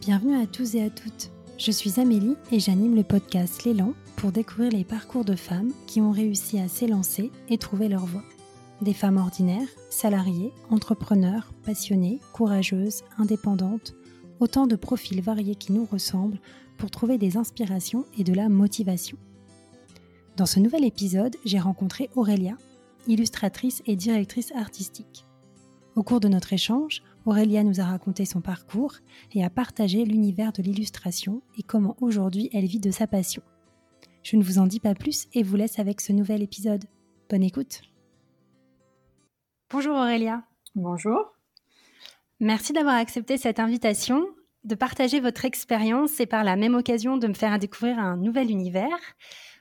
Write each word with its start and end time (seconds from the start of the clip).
Bienvenue 0.00 0.40
à 0.40 0.46
tous 0.46 0.76
et 0.76 0.82
à 0.82 0.88
toutes. 0.88 1.30
Je 1.58 1.70
suis 1.70 2.00
Amélie 2.00 2.34
et 2.50 2.58
j'anime 2.58 2.96
le 2.96 3.02
podcast 3.02 3.64
L'élan 3.64 3.92
pour 4.16 4.32
découvrir 4.32 4.72
les 4.72 4.82
parcours 4.82 5.26
de 5.26 5.36
femmes 5.36 5.72
qui 5.86 6.00
ont 6.00 6.10
réussi 6.10 6.58
à 6.58 6.68
s'élancer 6.68 7.30
et 7.50 7.58
trouver 7.58 7.90
leur 7.90 8.06
voie. 8.06 8.24
Des 8.80 8.94
femmes 8.94 9.18
ordinaires, 9.18 9.68
salariées, 9.90 10.54
entrepreneurs, 10.70 11.52
passionnées, 11.64 12.18
courageuses, 12.32 13.02
indépendantes, 13.18 13.92
autant 14.40 14.66
de 14.66 14.74
profils 14.74 15.20
variés 15.20 15.54
qui 15.54 15.74
nous 15.74 15.84
ressemblent 15.84 16.40
pour 16.78 16.90
trouver 16.90 17.18
des 17.18 17.36
inspirations 17.36 18.06
et 18.16 18.24
de 18.24 18.32
la 18.32 18.48
motivation. 18.48 19.18
Dans 20.38 20.46
ce 20.46 20.60
nouvel 20.60 20.84
épisode, 20.84 21.36
j'ai 21.44 21.60
rencontré 21.60 22.08
Aurélia, 22.16 22.56
illustratrice 23.06 23.82
et 23.84 23.96
directrice 23.96 24.50
artistique. 24.52 25.26
Au 25.94 26.02
cours 26.02 26.20
de 26.20 26.28
notre 26.28 26.54
échange, 26.54 27.02
Aurélia 27.26 27.62
nous 27.62 27.80
a 27.80 27.84
raconté 27.84 28.24
son 28.24 28.40
parcours 28.40 28.94
et 29.34 29.44
a 29.44 29.50
partagé 29.50 30.04
l'univers 30.04 30.52
de 30.52 30.62
l'illustration 30.62 31.42
et 31.58 31.62
comment 31.62 31.96
aujourd'hui 32.00 32.48
elle 32.52 32.64
vit 32.64 32.80
de 32.80 32.90
sa 32.90 33.06
passion. 33.06 33.42
Je 34.22 34.36
ne 34.36 34.42
vous 34.42 34.58
en 34.58 34.66
dis 34.66 34.80
pas 34.80 34.94
plus 34.94 35.28
et 35.34 35.42
vous 35.42 35.56
laisse 35.56 35.78
avec 35.78 36.00
ce 36.00 36.12
nouvel 36.12 36.42
épisode. 36.42 36.84
Bonne 37.28 37.42
écoute. 37.42 37.82
Bonjour 39.70 39.96
Aurélia. 39.96 40.42
Bonjour. 40.74 41.36
Merci 42.40 42.72
d'avoir 42.72 42.96
accepté 42.96 43.36
cette 43.36 43.60
invitation, 43.60 44.26
de 44.64 44.74
partager 44.74 45.20
votre 45.20 45.44
expérience 45.44 46.20
et 46.20 46.26
par 46.26 46.42
la 46.42 46.56
même 46.56 46.74
occasion 46.74 47.18
de 47.18 47.26
me 47.26 47.34
faire 47.34 47.58
découvrir 47.58 47.98
un 47.98 48.16
nouvel 48.16 48.50
univers. 48.50 48.98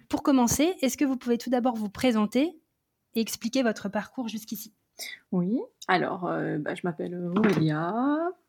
Pour 0.08 0.24
commencer, 0.24 0.76
est-ce 0.82 0.98
que 0.98 1.06
vous 1.06 1.18
pouvez 1.18 1.38
tout 1.38 1.50
d'abord 1.50 1.76
vous 1.76 1.90
présenter 1.90 2.60
et 3.16 3.22
expliquer 3.22 3.64
votre 3.64 3.90
parcours 3.90 4.30
jusqu'ici? 4.30 4.74
Oui, 5.32 5.60
alors 5.88 6.28
euh, 6.28 6.58
bah, 6.58 6.76
je 6.76 6.82
m'appelle 6.84 7.16
Aurélia 7.36 7.94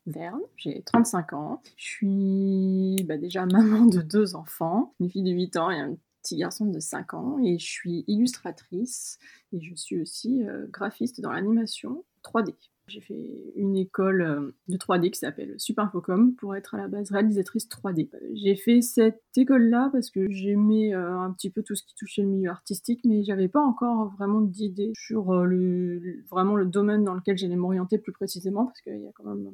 Verne, 0.06 0.40
j'ai 0.56 0.82
35 0.82 1.32
ans. 1.32 1.62
Je 1.76 1.84
suis 1.84 3.04
bah, 3.04 3.16
déjà 3.16 3.46
maman 3.46 3.86
de 3.86 4.00
deux 4.00 4.34
enfants, 4.34 4.94
une 5.00 5.10
fille 5.10 5.22
de 5.22 5.32
8 5.32 5.56
ans 5.56 5.70
et 5.70 5.78
un 5.78 5.96
petit 6.22 6.36
garçon 6.36 6.66
de 6.66 6.80
5 6.80 7.14
ans. 7.14 7.38
Et 7.42 7.58
je 7.58 7.66
suis 7.66 8.04
illustratrice 8.06 9.18
et 9.52 9.60
je 9.60 9.74
suis 9.74 10.00
aussi 10.00 10.42
euh, 10.44 10.66
graphiste 10.70 11.20
dans 11.20 11.32
l'animation 11.32 12.04
3D. 12.24 12.54
J'ai 12.90 13.00
fait 13.00 13.52
une 13.54 13.76
école 13.76 14.22
euh, 14.22 14.50
de 14.68 14.76
3D 14.76 15.10
qui 15.12 15.18
s'appelle 15.20 15.54
Superinfocom 15.58 16.34
pour 16.34 16.56
être 16.56 16.74
à 16.74 16.78
la 16.78 16.88
base 16.88 17.12
réalisatrice 17.12 17.68
3D. 17.68 18.10
J'ai 18.34 18.56
fait 18.56 18.82
cette 18.82 19.22
école-là 19.36 19.90
parce 19.92 20.10
que 20.10 20.28
j'aimais 20.28 20.92
euh, 20.92 21.18
un 21.18 21.30
petit 21.30 21.50
peu 21.50 21.62
tout 21.62 21.76
ce 21.76 21.84
qui 21.84 21.94
touchait 21.94 22.22
le 22.22 22.28
milieu 22.28 22.50
artistique, 22.50 23.00
mais 23.04 23.22
j'avais 23.22 23.46
pas 23.46 23.60
encore 23.60 24.12
vraiment 24.16 24.40
d'idée 24.40 24.90
sur 24.96 25.30
euh, 25.30 25.44
le, 25.44 26.24
vraiment 26.28 26.56
le 26.56 26.66
domaine 26.66 27.04
dans 27.04 27.14
lequel 27.14 27.38
j'allais 27.38 27.54
m'orienter 27.54 27.96
plus 27.98 28.12
précisément 28.12 28.66
parce 28.66 28.80
qu'il 28.80 29.00
y 29.00 29.06
a 29.06 29.12
quand 29.14 29.24
même 29.24 29.52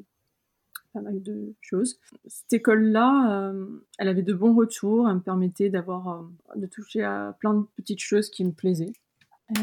pas 0.95 1.03
mal 1.03 1.23
de 1.23 1.53
choses. 1.61 2.01
Cette 2.27 2.55
école-là, 2.55 3.53
elle 3.99 4.09
avait 4.09 4.23
de 4.23 4.33
bons 4.33 4.55
retours, 4.55 5.11
elle 5.11 5.17
me 5.17 5.21
permettait 5.21 5.69
d'avoir, 5.69 6.27
de 6.55 6.67
toucher 6.67 7.03
à 7.03 7.37
plein 7.39 7.53
de 7.53 7.67
petites 7.77 8.01
choses 8.01 8.31
qui 8.31 8.47
me 8.47 8.53
plaisaient. 8.53 8.95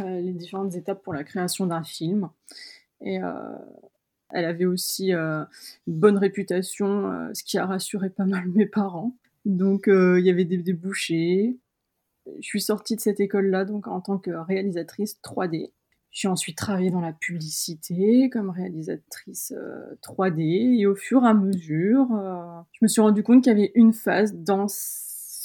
les 0.03 0.33
différentes 0.33 0.75
étapes 0.75 1.01
pour 1.01 1.11
la 1.11 1.23
création 1.23 1.65
d'un 1.65 1.81
film. 1.81 2.29
Et 3.03 3.21
euh, 3.21 3.31
elle 4.31 4.45
avait 4.45 4.65
aussi 4.65 5.13
euh, 5.13 5.43
une 5.87 5.95
bonne 5.95 6.17
réputation, 6.17 7.11
euh, 7.11 7.29
ce 7.33 7.43
qui 7.43 7.57
a 7.57 7.65
rassuré 7.65 8.09
pas 8.09 8.25
mal 8.25 8.47
mes 8.47 8.65
parents. 8.65 9.15
Donc 9.45 9.87
il 9.87 10.21
y 10.21 10.29
avait 10.29 10.45
des 10.45 10.57
débouchés. 10.57 11.57
Je 12.39 12.47
suis 12.47 12.61
sortie 12.61 12.95
de 12.95 13.01
cette 13.01 13.19
école-là 13.19 13.65
donc 13.65 13.87
en 13.87 13.99
tant 13.99 14.17
que 14.17 14.31
réalisatrice 14.31 15.19
3D. 15.21 15.71
J'ai 16.11 16.29
ensuite 16.29 16.57
travaillé 16.57 16.91
dans 16.91 17.01
la 17.01 17.11
publicité 17.11 18.29
comme 18.31 18.49
réalisatrice 18.49 19.53
3D 20.01 20.79
et 20.79 20.85
au 20.85 20.95
fur 20.95 21.25
et 21.25 21.27
à 21.27 21.33
mesure, 21.33 22.07
je 22.71 22.79
me 22.83 22.87
suis 22.87 23.01
rendu 23.01 23.21
compte 23.21 23.43
qu'il 23.43 23.51
y 23.51 23.55
avait 23.55 23.73
une 23.75 23.91
phase 23.91 24.33
dans 24.33 24.67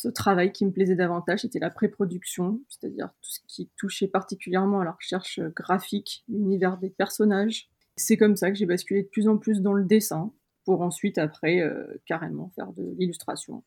ce 0.00 0.06
travail 0.06 0.52
qui 0.52 0.64
me 0.64 0.70
plaisait 0.70 0.94
davantage, 0.94 1.40
c'était 1.40 1.58
la 1.58 1.70
pré-production, 1.70 2.60
c'est-à-dire 2.68 3.08
tout 3.20 3.30
ce 3.30 3.40
qui 3.48 3.68
touchait 3.76 4.06
particulièrement 4.06 4.78
à 4.78 4.84
la 4.84 4.92
recherche 4.92 5.40
graphique, 5.56 6.24
l'univers 6.28 6.78
des 6.78 6.88
personnages. 6.88 7.68
C'est 7.96 8.16
comme 8.16 8.36
ça 8.36 8.52
que 8.52 8.56
j'ai 8.56 8.64
basculé 8.64 9.02
de 9.02 9.08
plus 9.08 9.26
en 9.26 9.38
plus 9.38 9.60
dans 9.60 9.72
le 9.72 9.84
dessin, 9.84 10.32
pour 10.64 10.82
ensuite, 10.82 11.18
après, 11.18 11.62
euh, 11.62 11.84
carrément 12.06 12.48
faire 12.50 12.72
de 12.74 12.94
l'illustration. 12.96 13.64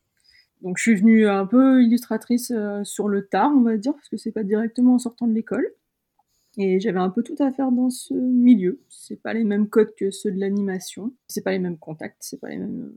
Donc 0.61 0.77
je 0.77 0.83
suis 0.83 0.95
venue 0.95 1.27
un 1.27 1.45
peu 1.45 1.83
illustratrice 1.83 2.51
euh, 2.55 2.85
sur 2.85 3.09
le 3.09 3.27
tard, 3.27 3.51
on 3.53 3.63
va 3.63 3.75
dire, 3.75 3.93
parce 3.93 4.07
que 4.07 4.15
c'est 4.15 4.31
pas 4.31 4.43
directement 4.43 4.93
en 4.93 4.99
sortant 4.99 5.27
de 5.27 5.33
l'école. 5.33 5.67
Et 6.57 6.79
j'avais 6.79 6.99
un 6.99 7.09
peu 7.09 7.23
tout 7.23 7.35
à 7.39 7.51
faire 7.51 7.73
dans 7.73 7.89
ce 7.89 8.13
milieu. 8.13 8.79
C'est 8.87 9.21
pas 9.21 9.33
les 9.33 9.43
mêmes 9.43 9.67
codes 9.67 9.93
que 9.97 10.11
ceux 10.11 10.31
de 10.31 10.39
l'animation. 10.39 11.13
C'est 11.27 11.41
pas 11.41 11.51
les 11.51 11.59
mêmes 11.59 11.77
contacts, 11.77 12.21
c'est 12.21 12.39
pas 12.39 12.49
les 12.49 12.57
mêmes 12.57 12.93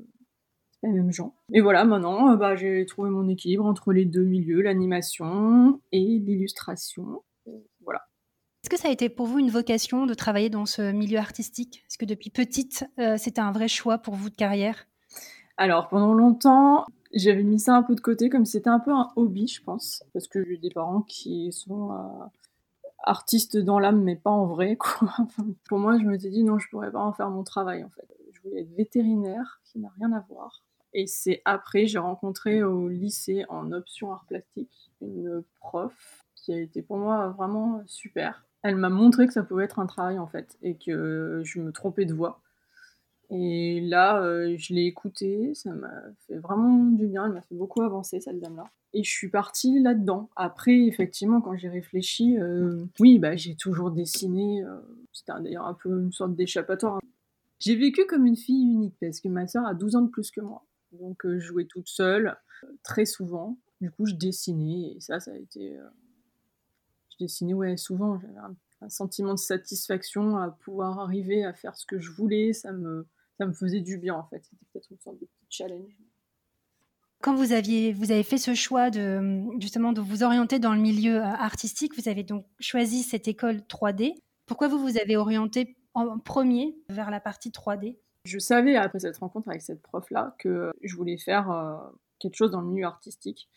les 0.86 0.92
mêmes 0.92 1.12
gens. 1.12 1.34
Et 1.52 1.60
voilà, 1.60 1.84
maintenant, 1.84 2.32
euh, 2.32 2.36
bah, 2.36 2.56
j'ai 2.56 2.84
trouvé 2.86 3.10
mon 3.10 3.28
équilibre 3.28 3.64
entre 3.64 3.92
les 3.92 4.04
deux 4.04 4.24
milieux, 4.24 4.62
l'animation 4.62 5.80
et 5.92 6.18
l'illustration. 6.18 7.22
Voilà. 7.82 8.02
Est-ce 8.62 8.70
que 8.70 8.78
ça 8.78 8.88
a 8.88 8.90
été 8.90 9.08
pour 9.10 9.26
vous 9.26 9.38
une 9.38 9.50
vocation 9.50 10.06
de 10.06 10.14
travailler 10.14 10.48
dans 10.48 10.64
ce 10.64 10.90
milieu 10.90 11.18
artistique? 11.18 11.84
Est-ce 11.86 11.98
que 11.98 12.06
depuis 12.06 12.30
petite, 12.30 12.86
euh, 12.98 13.16
c'était 13.18 13.42
un 13.42 13.52
vrai 13.52 13.68
choix 13.68 13.98
pour 13.98 14.14
vous 14.14 14.30
de 14.30 14.34
carrière? 14.34 14.86
Alors, 15.56 15.88
pendant 15.88 16.14
longtemps, 16.14 16.86
j'avais 17.12 17.42
mis 17.42 17.60
ça 17.60 17.74
un 17.74 17.82
peu 17.82 17.94
de 17.94 18.00
côté, 18.00 18.30
comme 18.30 18.44
c'était 18.44 18.70
un 18.70 18.80
peu 18.80 18.90
un 18.90 19.10
hobby, 19.16 19.46
je 19.46 19.62
pense. 19.62 20.02
Parce 20.12 20.28
que 20.28 20.44
j'ai 20.44 20.56
des 20.56 20.70
parents 20.70 21.02
qui 21.02 21.52
sont 21.52 21.92
euh, 21.92 22.24
artistes 23.02 23.56
dans 23.56 23.78
l'âme, 23.78 24.02
mais 24.02 24.16
pas 24.16 24.30
en 24.30 24.46
vrai. 24.46 24.76
Quoi. 24.80 25.10
pour 25.68 25.78
moi, 25.78 25.98
je 25.98 26.04
me 26.04 26.18
suis 26.18 26.30
dit, 26.30 26.42
non, 26.42 26.58
je 26.58 26.68
pourrais 26.70 26.90
pas 26.90 27.00
en 27.00 27.12
faire 27.12 27.30
mon 27.30 27.44
travail, 27.44 27.84
en 27.84 27.90
fait. 27.90 28.08
Je 28.32 28.40
voulais 28.42 28.62
être 28.62 28.74
vétérinaire, 28.76 29.60
qui 29.64 29.78
n'a 29.78 29.90
rien 29.98 30.12
à 30.12 30.20
voir. 30.28 30.62
Et 30.94 31.06
c'est 31.06 31.42
après, 31.44 31.86
j'ai 31.86 31.98
rencontré 31.98 32.62
au 32.62 32.88
lycée 32.88 33.44
en 33.48 33.72
option 33.72 34.12
art 34.12 34.24
plastique 34.26 34.92
une 35.00 35.42
prof 35.58 36.24
qui 36.36 36.52
a 36.52 36.58
été 36.58 36.82
pour 36.82 36.96
moi 36.96 37.28
vraiment 37.30 37.82
super. 37.86 38.46
Elle 38.62 38.76
m'a 38.76 38.88
montré 38.88 39.26
que 39.26 39.32
ça 39.32 39.42
pouvait 39.42 39.64
être 39.64 39.80
un 39.80 39.86
travail 39.86 40.18
en 40.18 40.26
fait 40.26 40.56
et 40.62 40.76
que 40.76 41.42
je 41.44 41.60
me 41.60 41.72
trompais 41.72 42.06
de 42.06 42.14
voix. 42.14 42.40
Et 43.30 43.80
là, 43.80 44.22
euh, 44.22 44.54
je 44.56 44.74
l'ai 44.74 44.84
écoutée, 44.84 45.54
ça 45.54 45.72
m'a 45.72 45.92
fait 46.26 46.36
vraiment 46.36 46.84
du 46.84 47.06
bien, 47.06 47.26
elle 47.26 47.32
m'a 47.32 47.40
fait 47.40 47.54
beaucoup 47.54 47.82
avancer 47.82 48.20
cette 48.20 48.38
dame-là. 48.38 48.70
Et 48.92 49.02
je 49.02 49.10
suis 49.10 49.28
partie 49.28 49.80
là-dedans. 49.80 50.30
Après, 50.36 50.86
effectivement, 50.86 51.40
quand 51.40 51.56
j'ai 51.56 51.68
réfléchi, 51.68 52.38
euh, 52.38 52.84
oui, 53.00 53.18
bah, 53.18 53.34
j'ai 53.34 53.56
toujours 53.56 53.90
dessiné. 53.90 54.62
Euh, 54.62 54.78
c'était 55.12 55.32
d'ailleurs 55.40 55.66
un 55.66 55.74
peu 55.74 55.88
une 55.88 56.12
sorte 56.12 56.36
d'échappatoire. 56.36 57.00
J'ai 57.58 57.74
vécu 57.74 58.04
comme 58.06 58.26
une 58.26 58.36
fille 58.36 58.70
unique 58.70 58.94
parce 59.00 59.20
que 59.20 59.28
ma 59.28 59.48
soeur 59.48 59.66
a 59.66 59.74
12 59.74 59.96
ans 59.96 60.02
de 60.02 60.10
plus 60.10 60.30
que 60.30 60.40
moi. 60.40 60.62
Donc 61.00 61.24
euh, 61.24 61.38
je 61.38 61.46
jouais 61.46 61.66
toute 61.66 61.88
seule, 61.88 62.36
euh, 62.64 62.68
très 62.82 63.04
souvent. 63.04 63.58
Du 63.80 63.90
coup, 63.90 64.06
je 64.06 64.14
dessinais 64.14 64.94
et 64.96 65.00
ça, 65.00 65.20
ça 65.20 65.32
a 65.32 65.36
été. 65.36 65.76
Euh, 65.76 65.88
je 67.10 67.24
dessinais, 67.24 67.54
ouais, 67.54 67.76
souvent. 67.76 68.18
J'avais 68.18 68.38
un, 68.38 68.56
sentiment 68.88 69.32
de 69.32 69.38
satisfaction 69.38 70.36
à 70.36 70.50
pouvoir 70.50 70.98
arriver 70.98 71.42
à 71.42 71.54
faire 71.54 71.74
ce 71.74 71.86
que 71.86 71.98
je 71.98 72.10
voulais. 72.10 72.52
Ça 72.52 72.70
me, 72.72 73.06
ça 73.38 73.46
me 73.46 73.54
faisait 73.54 73.80
du 73.80 73.96
bien 73.96 74.14
en 74.14 74.24
fait. 74.24 74.44
C'était 74.44 74.66
peut-être 74.72 74.90
une 74.90 74.98
sorte 74.98 75.18
de 75.18 75.24
petit 75.24 75.46
challenge. 75.48 75.96
Quand 77.22 77.34
vous 77.34 77.52
aviez, 77.52 77.94
vous 77.94 78.12
avez 78.12 78.22
fait 78.22 78.36
ce 78.36 78.52
choix 78.52 78.90
de 78.90 79.42
justement 79.58 79.94
de 79.94 80.02
vous 80.02 80.22
orienter 80.22 80.58
dans 80.58 80.74
le 80.74 80.80
milieu 80.82 81.22
artistique, 81.22 81.96
vous 81.96 82.10
avez 82.10 82.24
donc 82.24 82.44
choisi 82.60 83.02
cette 83.02 83.26
école 83.26 83.60
3D. 83.60 84.12
Pourquoi 84.44 84.68
vous 84.68 84.78
vous 84.78 84.98
avez 84.98 85.16
orienté 85.16 85.78
en 85.94 86.18
premier 86.18 86.76
vers 86.90 87.10
la 87.10 87.20
partie 87.20 87.48
3D 87.48 87.96
je 88.24 88.38
savais 88.38 88.76
après 88.76 89.00
cette 89.00 89.18
rencontre 89.18 89.48
avec 89.48 89.62
cette 89.62 89.82
prof-là 89.82 90.34
que 90.38 90.72
je 90.82 90.96
voulais 90.96 91.18
faire 91.18 91.50
euh, 91.50 91.76
quelque 92.18 92.36
chose 92.36 92.50
dans 92.50 92.60
le 92.60 92.68
milieu 92.68 92.86
artistique. 92.86 93.48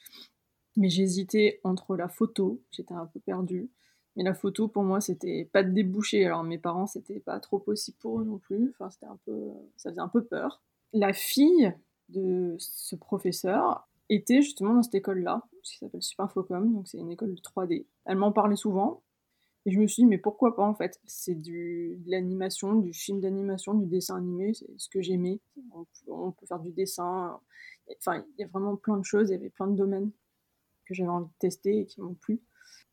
Mais 0.76 0.90
j'hésitais 0.90 1.60
entre 1.64 1.96
la 1.96 2.08
photo, 2.08 2.62
j'étais 2.72 2.94
un 2.94 3.06
peu 3.06 3.20
perdue. 3.20 3.70
Mais 4.16 4.24
la 4.24 4.34
photo, 4.34 4.68
pour 4.68 4.84
moi, 4.84 5.00
c'était 5.00 5.46
pas 5.46 5.64
de 5.64 5.72
débouché. 5.72 6.26
Alors 6.26 6.44
mes 6.44 6.58
parents, 6.58 6.88
c'était 6.88 7.20
pas 7.20 7.40
trop 7.40 7.60
possible 7.60 7.98
pour 8.00 8.20
eux 8.20 8.24
non 8.24 8.40
plus. 8.40 8.72
Enfin, 8.72 8.90
c'était 8.90 9.06
un 9.06 9.20
peu, 9.26 9.52
ça 9.78 9.90
faisait 9.90 10.02
un 10.02 10.08
peu 10.08 10.24
peur. 10.24 10.62
La 10.94 11.14
fille 11.14 11.74
de 12.10 12.56
ce 12.60 12.96
professeur 12.96 13.88
était 14.10 14.42
justement 14.42 14.76
dans 14.76 14.84
cette 14.84 14.96
école-là, 14.96 15.44
qui 15.64 15.78
s'appelle 15.78 16.02
Superfocom, 16.02 16.74
donc 16.74 16.88
c'est 16.88 16.98
une 16.98 17.12
école 17.12 17.36
de 17.36 17.42
3D. 17.42 17.86
Elle 18.06 18.18
m'en 18.18 18.32
parlait 18.32 18.56
souvent, 18.56 19.04
et 19.68 19.72
je 19.72 19.80
me 19.82 19.86
suis 19.86 20.04
dit, 20.04 20.08
mais 20.08 20.18
pourquoi 20.18 20.56
pas 20.56 20.64
en 20.64 20.74
fait? 20.74 20.98
C'est 21.06 21.36
de 21.36 21.98
l'animation, 22.06 22.76
du 22.76 22.94
film 22.94 23.20
d'animation, 23.20 23.74
du 23.74 23.86
dessin 23.86 24.16
animé, 24.16 24.54
c'est 24.54 24.66
ce 24.78 24.88
que 24.88 25.02
j'aimais. 25.02 25.42
On, 26.08 26.32
peut 26.32 26.46
faire 26.46 26.62
du 26.62 26.72
dessin. 26.72 27.38
Enfin, 27.98 28.24
il 28.38 28.42
y 28.42 28.46
a 28.46 28.48
vraiment 28.48 28.78
plein 28.78 28.96
de 28.96 29.04
choses, 29.04 29.30
il 29.30 29.34
y 29.34 29.36
avait 29.36 29.50
plein 29.50 29.68
de 29.68 29.76
domaines 29.76 30.12
que 30.86 30.94
j'avais 30.94 31.10
envie 31.10 31.28
de 31.28 31.38
tester 31.40 31.80
et 31.80 31.86
qui 31.86 32.00
m'ont 32.00 32.14
plu. 32.14 32.40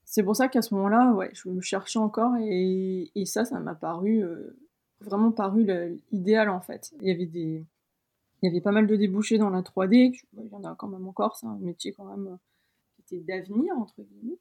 C'est 0.05 0.25
pour 0.25 0.35
ça 0.35 0.49
qu'à 0.49 0.63
ce 0.63 0.75
moment-là, 0.75 1.13
ouais, 1.13 1.31
je 1.33 1.49
me 1.49 1.61
cherchais 1.61 2.01
encore 2.01 2.35
et, 2.41 3.09
et 3.15 3.25
ça, 3.25 3.45
ça 3.45 3.61
m'a 3.61 3.77
paru, 3.77 4.25
euh, 4.25 4.59
vraiment 5.01 5.31
paru 5.31 5.65
l'idéal 6.11 6.49
en 6.49 6.61
fait. 6.61 6.93
Il 7.01 7.07
y 7.07 7.13
avait 7.13 7.27
des. 7.27 7.65
Il 8.43 8.47
y 8.47 8.51
avait 8.51 8.61
pas 8.61 8.73
mal 8.73 8.89
de 8.89 8.97
débouchés 8.97 9.39
dans 9.39 9.51
la 9.51 9.63
3D, 9.63 10.21
il 10.33 10.49
y 10.49 10.55
en 10.57 10.65
a 10.65 10.75
quand 10.75 10.89
même 10.89 11.07
encore, 11.07 11.37
c'est 11.37 11.47
un 11.47 11.57
métier 11.59 11.93
quand 11.93 12.05
même 12.05 12.27
euh, 12.27 12.37
qui 13.07 13.15
était 13.15 13.25
d'avenir, 13.25 13.79
entre 13.79 14.03
guillemets. 14.03 14.39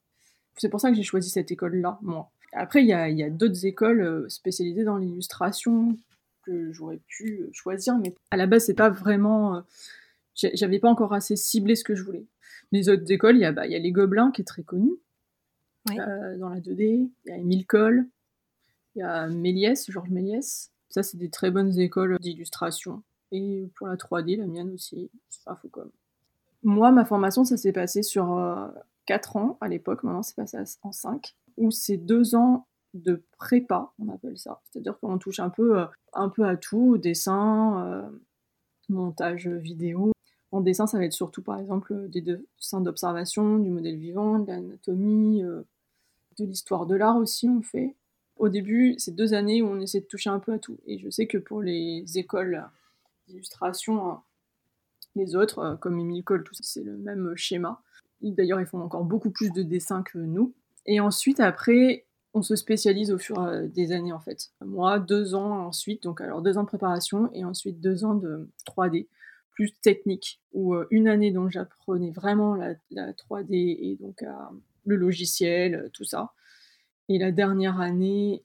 C'est 0.57 0.69
pour 0.69 0.79
ça 0.79 0.89
que 0.89 0.95
j'ai 0.95 1.03
choisi 1.03 1.29
cette 1.29 1.51
école-là, 1.51 1.99
moi. 2.01 2.29
Après, 2.51 2.83
il 2.83 2.87
y 2.87 2.93
a, 2.93 3.29
d'autres 3.29 3.65
écoles 3.65 4.01
euh, 4.01 4.29
spécialisées 4.29 4.83
dans 4.83 4.97
l'illustration 4.97 5.97
que 6.43 6.71
j'aurais 6.71 6.99
pu 7.07 7.49
choisir, 7.51 7.97
mais 7.97 8.13
à 8.29 8.37
la 8.37 8.45
base, 8.45 8.65
c'est 8.65 8.73
pas 8.73 8.89
vraiment. 8.89 9.63
J'avais 10.35 10.79
pas 10.79 10.89
encore 10.89 11.13
assez 11.13 11.35
ciblé 11.35 11.75
ce 11.75 11.83
que 11.83 11.95
je 11.95 12.03
voulais. 12.03 12.25
Les 12.71 12.89
autres 12.89 13.09
écoles, 13.11 13.37
il 13.37 13.41
y, 13.41 13.45
a, 13.45 13.51
bah, 13.51 13.65
y 13.67 13.75
a 13.75 13.79
les 13.79 13.91
Gobelins 13.91 14.31
qui 14.31 14.41
est 14.41 14.45
très 14.45 14.63
connu 14.63 14.91
dans 15.85 16.49
la 16.49 16.59
2D, 16.59 17.09
il 17.25 17.29
y 17.29 17.31
a 17.31 17.37
Émile 17.37 17.65
Cole, 17.65 18.07
il 18.95 18.99
y 18.99 19.01
a 19.01 19.27
Méliès, 19.27 19.89
Georges 19.89 20.09
Méliès. 20.09 20.71
Ça, 20.89 21.03
c'est 21.03 21.17
des 21.17 21.29
très 21.29 21.51
bonnes 21.51 21.77
écoles 21.79 22.17
d'illustration. 22.19 23.03
Et 23.31 23.67
pour 23.75 23.87
la 23.87 23.95
3D, 23.95 24.37
la 24.37 24.45
mienne 24.45 24.71
aussi, 24.71 25.09
c'est 25.29 25.43
pas 25.43 25.55
fou 25.55 25.67
comme. 25.69 25.89
Moi, 26.61 26.91
ma 26.91 27.03
formation, 27.03 27.43
ça 27.43 27.57
s'est 27.57 27.73
passé 27.73 28.03
sur 28.03 28.37
4 29.05 29.37
ans 29.37 29.57
à 29.61 29.67
l'époque, 29.67 30.03
maintenant 30.03 30.23
c'est 30.23 30.35
passé 30.35 30.57
en 30.83 30.91
5, 30.91 31.35
où 31.57 31.71
c'est 31.71 31.97
2 31.97 32.35
ans 32.35 32.67
de 32.93 33.23
prépa, 33.37 33.91
on 33.99 34.09
appelle 34.09 34.37
ça. 34.37 34.61
C'est-à-dire 34.65 34.97
qu'on 34.99 35.17
touche 35.17 35.39
un 35.39 35.49
peu, 35.49 35.79
euh, 35.79 35.85
un 36.13 36.29
peu 36.29 36.45
à 36.45 36.55
tout, 36.57 36.97
dessin, 36.97 37.85
euh, 37.87 38.09
montage 38.89 39.47
vidéo. 39.47 40.11
En 40.51 40.61
dessin, 40.61 40.85
ça 40.85 40.97
va 40.99 41.05
être 41.05 41.13
surtout 41.13 41.41
par 41.41 41.59
exemple 41.59 42.07
des 42.09 42.21
dessins 42.21 42.81
d'observation, 42.81 43.57
du 43.57 43.69
modèle 43.69 43.97
vivant, 43.97 44.39
de 44.39 44.47
l'anatomie, 44.47 45.43
euh, 45.43 45.63
de 46.37 46.45
l'histoire 46.45 46.85
de 46.85 46.95
l'art 46.95 47.17
aussi, 47.17 47.49
on 47.49 47.61
fait. 47.61 47.95
Au 48.37 48.49
début, 48.49 48.95
c'est 48.97 49.15
deux 49.15 49.33
années 49.33 49.61
où 49.61 49.67
on 49.67 49.79
essaie 49.79 50.01
de 50.01 50.05
toucher 50.05 50.29
un 50.29 50.39
peu 50.39 50.53
à 50.53 50.59
tout. 50.59 50.77
Et 50.85 50.99
je 50.99 51.09
sais 51.09 51.27
que 51.27 51.37
pour 51.37 51.61
les 51.61 52.03
écoles 52.17 52.63
d'illustration, 53.27 54.09
hein, 54.09 54.23
les 55.15 55.35
autres, 55.35 55.77
comme 55.79 55.99
Emile 55.99 56.23
Cole, 56.23 56.43
tout 56.43 56.53
c'est 56.59 56.83
le 56.83 56.97
même 56.97 57.35
schéma. 57.35 57.81
D'ailleurs, 58.31 58.61
ils 58.61 58.65
font 58.65 58.81
encore 58.81 59.03
beaucoup 59.03 59.31
plus 59.31 59.51
de 59.51 59.63
dessins 59.63 60.03
que 60.03 60.17
nous. 60.17 60.53
Et 60.85 60.99
ensuite, 60.99 61.39
après, 61.39 62.05
on 62.33 62.41
se 62.41 62.55
spécialise 62.55 63.11
au 63.11 63.17
fur 63.17 63.39
à 63.39 63.61
des 63.61 63.91
années, 63.91 64.13
en 64.13 64.19
fait. 64.19 64.51
Moi, 64.65 64.99
deux 64.99 65.35
ans 65.35 65.67
ensuite, 65.67 66.03
donc 66.03 66.21
alors 66.21 66.41
deux 66.41 66.57
ans 66.57 66.63
de 66.63 66.67
préparation 66.67 67.29
et 67.33 67.45
ensuite 67.45 67.79
deux 67.79 68.05
ans 68.05 68.15
de 68.15 68.47
3D, 68.65 69.07
plus 69.51 69.73
technique, 69.73 70.41
ou 70.51 70.73
euh, 70.73 70.87
une 70.89 71.07
année 71.07 71.31
dont 71.31 71.47
j'apprenais 71.47 72.09
vraiment 72.09 72.55
la, 72.55 72.73
3D 73.13 73.53
et 73.53 73.97
donc 74.01 74.23
le 74.85 74.95
logiciel, 74.95 75.89
tout 75.93 76.05
ça. 76.05 76.33
Et 77.07 77.19
la 77.19 77.31
dernière 77.31 77.79
année 77.79 78.43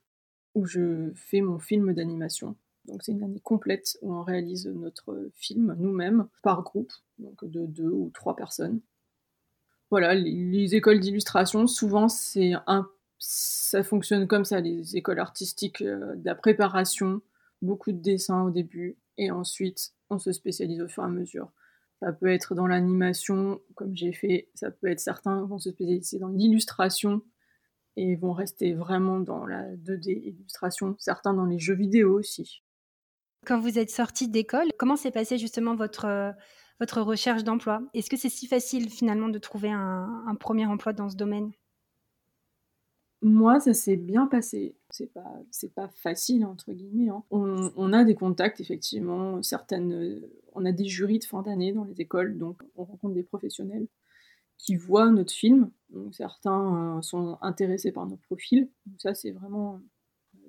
où 0.53 0.65
je 0.65 1.11
fais 1.15 1.41
mon 1.41 1.59
film 1.59 1.93
d'animation. 1.93 2.55
Donc 2.85 3.03
c'est 3.03 3.11
une 3.11 3.23
année 3.23 3.39
complète 3.39 3.97
où 4.01 4.13
on 4.13 4.23
réalise 4.23 4.67
notre 4.67 5.29
film 5.35 5.75
nous-mêmes 5.79 6.27
par 6.43 6.63
groupe, 6.63 6.91
donc 7.17 7.45
de 7.45 7.65
deux 7.65 7.89
ou 7.89 8.11
trois 8.13 8.35
personnes 8.35 8.81
voilà, 9.89 10.13
les, 10.13 10.75
écoles 10.75 10.99
d'illustration, 10.99 11.67
souvent, 11.67 12.09
c'est 12.09 12.53
un, 12.67 12.87
ça 13.17 13.83
fonctionne 13.83 14.27
comme 14.27 14.45
ça, 14.45 14.59
les 14.59 14.95
écoles 14.95 15.19
artistiques, 15.19 15.81
euh, 15.81 16.15
de 16.15 16.25
la 16.25 16.35
préparation, 16.35 17.21
beaucoup 17.61 17.91
de 17.91 17.97
dessins 17.99 18.43
au 18.43 18.51
début, 18.51 18.97
et 19.17 19.31
ensuite, 19.31 19.93
on 20.09 20.19
se 20.19 20.31
spécialise 20.31 20.81
au 20.81 20.87
fur 20.87 21.03
et 21.03 21.07
à 21.07 21.09
mesure. 21.09 21.51
Ça 22.01 22.13
peut 22.13 22.31
être 22.31 22.55
dans 22.55 22.67
l'animation, 22.67 23.59
comme 23.75 23.95
j'ai 23.95 24.13
fait, 24.13 24.49
ça 24.53 24.71
peut 24.71 24.87
être 24.87 25.01
certains 25.01 25.43
vont 25.43 25.59
se 25.59 25.71
spécialiser 25.71 26.19
dans 26.19 26.29
l'illustration 26.29 27.21
et 27.97 28.15
vont 28.15 28.31
rester 28.31 28.73
vraiment 28.73 29.19
dans 29.19 29.45
la 29.45 29.75
2D 29.75 30.11
illustration, 30.23 30.95
certains 30.99 31.33
dans 31.33 31.45
les 31.45 31.59
jeux 31.59 31.75
vidéo 31.75 32.17
aussi. 32.17 32.63
Quand 33.45 33.59
vous 33.59 33.77
êtes 33.77 33.89
sorti 33.89 34.29
d'école, 34.29 34.69
comment 34.77 34.95
s'est 34.95 35.11
passé 35.11 35.37
justement 35.37 35.75
votre 35.75 36.05
euh, 36.05 36.31
votre 36.79 37.01
recherche 37.01 37.43
d'emploi 37.43 37.81
Est-ce 37.93 38.09
que 38.09 38.17
c'est 38.17 38.29
si 38.29 38.47
facile 38.47 38.89
finalement 38.89 39.29
de 39.29 39.37
trouver 39.37 39.71
un, 39.71 40.35
premier 40.39 40.65
emploi 40.65 40.93
dans 40.93 41.09
ce 41.09 41.15
domaine? 41.15 41.51
Moi, 43.21 43.59
ça 43.59 43.73
s'est 43.73 43.97
bien 43.97 44.27
passé. 44.27 44.77
C'est 44.89 45.11
pas, 45.11 45.41
pas 45.75 45.89
facile 45.89 46.45
entre 46.45 46.71
guillemets. 46.71 47.09
Hein. 47.09 47.23
On, 47.31 47.91
a 47.91 48.05
des 48.05 48.15
contacts 48.15 48.61
effectivement. 48.61 49.43
Certaines, 49.43 50.21
on 50.53 50.65
a 50.65 50.71
des 50.71 50.85
jurys 50.85 51.19
de 51.19 51.25
fin 51.25 51.41
d'année 51.41 51.73
dans 51.73 51.83
les 51.83 51.99
écoles, 51.99 52.37
donc 52.37 52.61
on 52.77 52.85
rencontre 52.85 53.13
des 53.13 53.23
professionnels 53.23 53.87
qui 54.57 54.75
voient 54.75 55.11
notre 55.11 55.33
film. 55.33 55.71
Certains 56.11 56.97
euh, 56.97 57.01
sont 57.01 57.37
intéressés 57.41 57.91
par 57.91 58.05
notre 58.05 58.21
profil. 58.21 58.69
Donc 58.85 59.01
ça, 59.01 59.13
c'est 59.13 59.31
vraiment, 59.31 59.81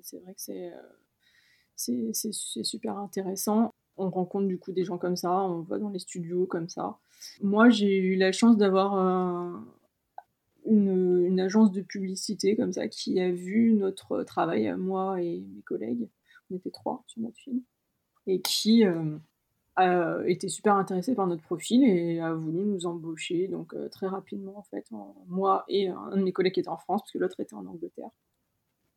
c'est 0.01 0.19
vrai 0.19 0.33
que 0.33 0.41
c'est, 0.41 0.71
euh, 0.71 2.11
c'est 2.13 2.63
super 2.63 2.97
intéressant 2.97 3.73
on 4.01 4.09
rencontre 4.09 4.47
du 4.47 4.57
coup 4.57 4.71
des 4.71 4.83
gens 4.83 4.97
comme 4.97 5.15
ça, 5.15 5.31
on 5.31 5.61
va 5.61 5.77
dans 5.77 5.89
les 5.89 5.99
studios 5.99 6.45
comme 6.45 6.69
ça. 6.69 6.97
Moi, 7.41 7.69
j'ai 7.69 7.97
eu 7.97 8.15
la 8.15 8.31
chance 8.31 8.57
d'avoir 8.57 8.95
euh, 8.95 9.59
une, 10.65 11.39
agence 11.39 11.71
de 11.71 11.81
publicité 11.81 12.55
comme 12.55 12.73
ça 12.73 12.87
qui 12.87 13.19
a 13.19 13.31
vu 13.31 13.73
notre 13.73 14.23
travail 14.23 14.67
à 14.67 14.77
moi 14.77 15.21
et 15.21 15.39
mes 15.39 15.61
collègues. 15.61 16.09
On 16.49 16.55
était 16.55 16.71
trois 16.71 17.03
sur 17.07 17.21
notre 17.21 17.37
film. 17.37 17.61
Et 18.27 18.41
qui 18.41 18.85
euh, 18.85 19.17
a 19.75 20.19
été 20.27 20.49
super 20.49 20.75
intéressé 20.75 21.15
par 21.15 21.27
notre 21.27 21.43
profil 21.43 21.83
et 21.83 22.19
a 22.19 22.33
voulu 22.33 22.65
nous 22.65 22.85
embaucher 22.85 23.47
donc 23.47 23.73
euh, 23.73 23.89
très 23.89 24.05
rapidement 24.07 24.59
en 24.59 24.63
fait. 24.63 24.85
moi 25.27 25.63
et 25.67 25.87
un 25.87 26.15
de 26.17 26.21
mes 26.21 26.31
collègues 26.31 26.53
qui 26.53 26.59
était 26.59 26.69
en 26.69 26.77
France 26.77 27.01
parce 27.01 27.11
que 27.11 27.17
l'autre 27.17 27.39
était 27.39 27.55
en 27.55 27.65
Angleterre. 27.65 28.11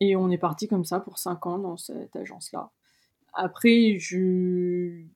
Et 0.01 0.17
on 0.17 0.31
est 0.31 0.39
parti 0.39 0.67
comme 0.69 0.85
ça 0.85 1.01
pour 1.01 1.19
cinq 1.19 1.47
ans 1.47 1.59
dans 1.59 1.77
cette 1.77 2.17
agence-là. 2.17 2.71
Après, 3.35 3.99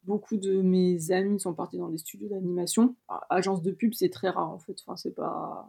beaucoup 0.04 0.36
de 0.36 0.60
mes 0.60 1.12
amis 1.12 1.38
sont 1.38 1.54
partis 1.54 1.78
dans 1.78 1.88
des 1.88 1.98
studios 1.98 2.28
d'animation. 2.28 2.96
Agence 3.30 3.62
de 3.62 3.70
pub, 3.70 3.94
c'est 3.94 4.10
très 4.10 4.28
rare 4.28 4.50
en 4.50 4.58
fait. 4.58 4.76
Enfin, 4.84 4.96
c'est 4.96 5.14
pas. 5.14 5.68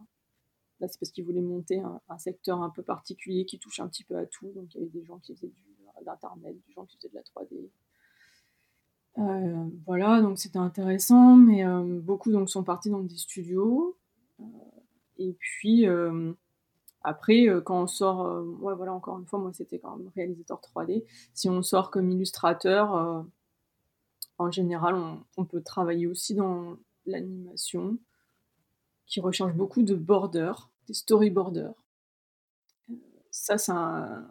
Là, 0.80 0.88
c'est 0.88 1.00
parce 1.00 1.12
qu'ils 1.12 1.26
voulaient 1.26 1.42
monter 1.42 1.82
un, 1.82 2.18
secteur 2.18 2.62
un 2.64 2.70
peu 2.70 2.82
particulier 2.84 3.46
qui 3.46 3.60
touche 3.60 3.80
un 3.82 3.88
petit 3.88 4.04
peu 4.04 4.18
à 4.18 4.26
tout. 4.26 4.52
Donc, 4.56 4.74
il 4.74 4.78
y 4.78 4.82
avait 4.82 4.92
des 4.92 5.04
gens 5.04 5.20
qui 5.20 5.36
faisaient 5.36 5.48
de 5.48 6.06
l'internet, 6.06 6.56
des 6.68 6.74
gens 6.74 6.86
qui 6.86 6.96
faisaient 6.98 7.10
de 7.10 7.16
la 7.16 7.22
3D. 7.22 7.70
Euh, 9.18 9.70
voilà, 9.86 10.22
donc 10.22 10.40
c'était 10.40 10.60
intéressant, 10.60 11.36
mais 11.36 11.66
euh, 11.66 12.00
beaucoup 12.00 12.32
donc 12.32 12.50
sont 12.50 12.64
partis 12.64 12.90
dans 12.90 13.02
des 13.02 13.18
studios. 13.18 13.98
Euh, 14.40 14.44
et 15.18 15.34
puis 15.34 15.86
après, 17.02 17.48
euh, 17.48 17.62
quand 17.62 17.84
on 17.84 17.88
sort, 17.88 18.26
euh, 18.26 18.44
voilà, 18.60 18.94
encore 18.94 19.20
une 19.20 19.26
fois, 19.26 19.40
moi 19.40 19.52
c'était 19.54 19.80
quand 19.80 19.96
même 19.96 20.10
réalisateur 20.16 20.60
3D. 20.62 21.06
Si 21.34 21.50
on 21.50 21.64
sort 21.64 21.92
comme 21.92 22.10
illustrateur, 22.12 22.96
euh, 22.96 23.22
en 24.38 24.52
général, 24.52 24.96
on, 25.38 25.46
peut 25.46 25.62
travailler 25.62 26.08
aussi 26.08 26.34
dans 26.36 26.78
l'animation, 27.06 27.98
qui 29.06 29.20
recherche 29.22 29.54
beaucoup 29.54 29.84
de 29.84 29.96
borders, 29.96 30.70
des 30.88 30.94
storyboarders. 30.94 31.74
Ça, 33.32 33.58
ça, 33.58 34.24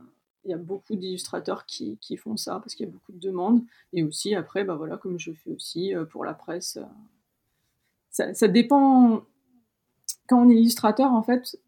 il 0.44 0.50
y 0.50 0.55
a 0.55 0.59
beaucoup 0.59 0.97
d'illustrateurs 0.97 1.67
qui, 1.67 1.99
font 2.17 2.37
ça 2.37 2.58
parce 2.60 2.75
qu'il 2.75 2.87
y 2.87 2.89
a 2.89 2.93
beaucoup 2.93 3.13
de 3.13 3.19
demandes. 3.19 3.63
Et 3.93 4.03
aussi, 4.03 4.34
après, 4.34 4.65
bah 4.65 4.77
voilà, 4.77 4.96
comme 4.96 5.19
je 5.19 5.32
fais 5.32 5.51
aussi 5.51 5.93
pour 6.10 6.25
la 6.25 6.34
presse, 6.34 6.79
ça, 8.10 8.48
dépend. 8.48 9.22
Quand 10.27 10.43
on 10.43 10.51
est 10.51 10.56
illustrateur, 10.56 11.13
en 11.13 11.22
fait, 11.22 11.58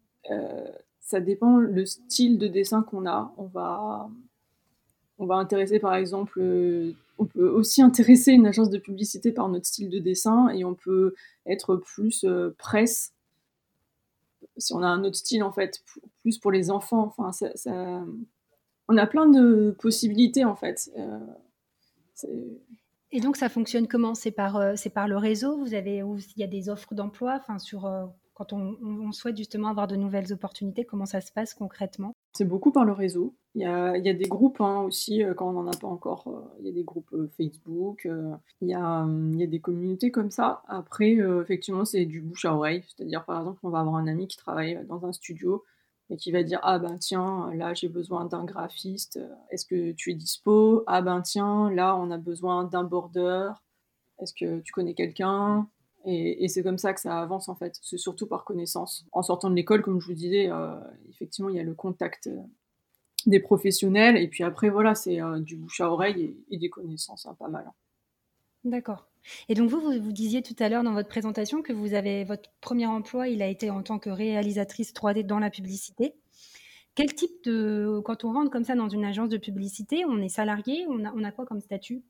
ça 1.11 1.19
dépend 1.19 1.57
le 1.57 1.85
style 1.85 2.37
de 2.37 2.47
dessin 2.47 2.83
qu'on 2.83 3.05
a. 3.05 3.33
On 3.37 3.43
va, 3.45 4.09
on 5.19 5.25
va 5.25 5.35
intéresser 5.35 5.77
par 5.77 5.93
exemple, 5.93 6.39
euh, 6.39 6.93
on 7.17 7.25
peut 7.25 7.49
aussi 7.49 7.81
intéresser 7.81 8.31
une 8.31 8.47
agence 8.47 8.69
de 8.69 8.77
publicité 8.77 9.33
par 9.33 9.49
notre 9.49 9.65
style 9.65 9.89
de 9.89 9.99
dessin 9.99 10.47
et 10.49 10.63
on 10.63 10.73
peut 10.73 11.13
être 11.45 11.75
plus 11.75 12.23
euh, 12.23 12.55
presse 12.57 13.13
si 14.57 14.73
on 14.73 14.81
a 14.81 14.87
un 14.87 15.03
autre 15.03 15.17
style 15.17 15.43
en 15.43 15.51
fait, 15.51 15.83
plus 16.21 16.37
pour 16.37 16.51
les 16.51 16.71
enfants. 16.71 17.13
Enfin, 17.17 17.31
on 18.87 18.97
a 18.97 19.07
plein 19.07 19.27
de 19.27 19.75
possibilités 19.79 20.45
en 20.45 20.55
fait. 20.55 20.91
Euh, 20.97 21.19
et 23.11 23.19
donc 23.19 23.35
ça 23.35 23.49
fonctionne 23.49 23.87
comment? 23.87 24.15
C'est 24.15 24.31
par, 24.31 24.61
par 24.93 25.07
le 25.07 25.17
réseau? 25.17 25.57
Vous 25.57 25.73
avez, 25.73 25.97
il 25.97 26.39
y 26.39 26.43
a 26.43 26.47
des 26.47 26.69
offres 26.69 26.95
d'emploi, 26.95 27.37
enfin 27.37 27.59
sur 27.59 27.85
quand 28.41 28.53
on, 28.53 29.11
souhaite 29.11 29.37
justement 29.37 29.67
avoir 29.67 29.87
de 29.87 29.95
nouvelles 29.95 30.33
opportunités, 30.33 30.85
comment 30.85 31.05
ça 31.05 31.21
se 31.21 31.31
passe 31.31 31.53
concrètement? 31.53 32.13
C'est 32.33 32.45
beaucoup 32.45 32.71
par 32.71 32.85
le 32.85 32.91
réseau. 32.91 33.35
Il 33.53 33.61
y 33.61 33.65
a, 33.65 33.99
des 33.99 34.27
groupes 34.27 34.61
hein, 34.61 34.81
aussi, 34.81 35.23
euh, 35.23 35.33
quand 35.33 35.49
on 35.49 35.53
n'en 35.53 35.67
a 35.67 35.77
pas 35.77 35.87
encore, 35.87 36.23
euh, 36.27 36.41
il 36.59 36.65
y 36.65 36.69
a 36.69 36.71
des 36.71 36.83
groupes 36.83 37.11
euh, 37.13 37.29
Facebook, 37.37 38.07
il, 38.61 38.67
y 38.67 38.73
a, 38.73 39.05
des 39.05 39.59
communautés 39.59 40.09
comme 40.09 40.31
ça. 40.31 40.63
Après, 40.67 41.11
effectivement, 41.11 41.85
c'est 41.85 42.05
du 42.05 42.21
bouche 42.21 42.45
à 42.45 42.55
oreille. 42.55 42.83
C'est-à-dire, 42.87 43.25
par 43.25 43.39
exemple, 43.39 43.59
on 43.63 43.69
va 43.69 43.79
avoir 43.79 43.95
un 43.95 44.07
ami 44.07 44.27
qui 44.27 44.37
travaille 44.37 44.83
dans 44.87 45.05
un 45.05 45.11
studio 45.11 45.63
et 46.09 46.17
qui 46.17 46.31
va 46.31 46.43
dire 46.43 46.59
Ah 46.63 46.79
ben 46.79 46.97
tiens, 46.97 47.51
là 47.53 47.73
j'ai 47.73 47.87
besoin 47.89 48.25
d'un 48.25 48.43
graphiste, 48.43 49.19
est-ce 49.49 49.65
que 49.65 49.91
tu 49.91 50.11
es 50.11 50.15
dispo? 50.15 50.83
Ah 50.87 51.01
ben 51.01 51.21
tiens, 51.21 51.69
là 51.71 51.95
on 51.95 52.11
a 52.11 52.17
besoin 52.17 52.65
d'un 52.65 52.83
border, 52.83 53.51
est-ce 54.19 54.33
que 54.33 54.59
tu 54.59 54.73
connais 54.73 54.93
quelqu'un? 54.93 55.67
Et, 56.05 56.47
c'est 56.47 56.63
comme 56.63 56.77
ça 56.77 56.93
que 56.93 56.99
ça 56.99 57.19
avance 57.19 57.49
en 57.49 57.55
fait. 57.55 57.77
C'est 57.81 57.97
surtout 57.97 58.27
par 58.27 58.43
connaissance. 58.43 59.05
En 59.11 59.21
sortant 59.21 59.49
de 59.49 59.55
l'école, 59.55 59.81
comme 59.81 59.99
je 59.99 60.07
vous 60.07 60.13
disais, 60.13 60.49
euh, 60.49 60.79
effectivement, 61.09 61.49
il 61.49 61.55
y 61.55 61.59
a 61.59 61.63
le 61.63 61.73
contact 61.73 62.27
euh, 62.27 62.37
des 63.25 63.39
professionnels. 63.39 64.17
Et 64.17 64.27
puis 64.27 64.43
après, 64.43 64.69
voilà, 64.69 64.95
c'est 64.95 65.21
euh, 65.21 65.39
du 65.39 65.57
bouche 65.57 65.81
à 65.81 65.91
oreille 65.91 66.35
et, 66.49 66.57
des 66.57 66.69
connaissances, 66.69 67.25
hein, 67.25 67.35
pas 67.37 67.49
mal. 67.49 67.65
Hein. 67.67 67.73
D'accord. 68.63 69.07
Et 69.49 69.53
donc 69.53 69.69
vous, 69.69 69.79
vous, 69.79 70.11
disiez 70.11 70.41
tout 70.41 70.55
à 70.59 70.69
l'heure 70.69 70.83
dans 70.83 70.93
votre 70.93 71.09
présentation 71.09 71.61
que 71.61 71.73
vous 71.73 71.93
avez 71.93 72.23
votre 72.23 72.49
premier 72.59 72.87
emploi, 72.87 73.27
il 73.27 73.41
a 73.43 73.47
été 73.47 73.69
en 73.69 73.83
tant 73.83 73.99
que 73.99 74.09
réalisatrice 74.09 74.93
3D 74.93 75.25
dans 75.25 75.39
la 75.39 75.51
publicité. 75.51 76.15
Quel 76.95 77.13
type 77.13 77.43
de... 77.45 78.01
Quand 78.03 78.23
on 78.25 78.33
rentre 78.33 78.51
comme 78.51 78.63
ça 78.63 78.75
dans 78.75 78.89
une 78.89 79.05
agence 79.05 79.29
de 79.29 79.37
publicité, 79.37 80.03
on 80.05 80.19
est 80.21 80.29
salarié, 80.29 80.85
on 80.89 81.05
a, 81.05 81.13
on 81.13 81.23
a 81.23 81.31
quoi 81.31 81.45
comme 81.45 81.61
statut? 81.61 82.03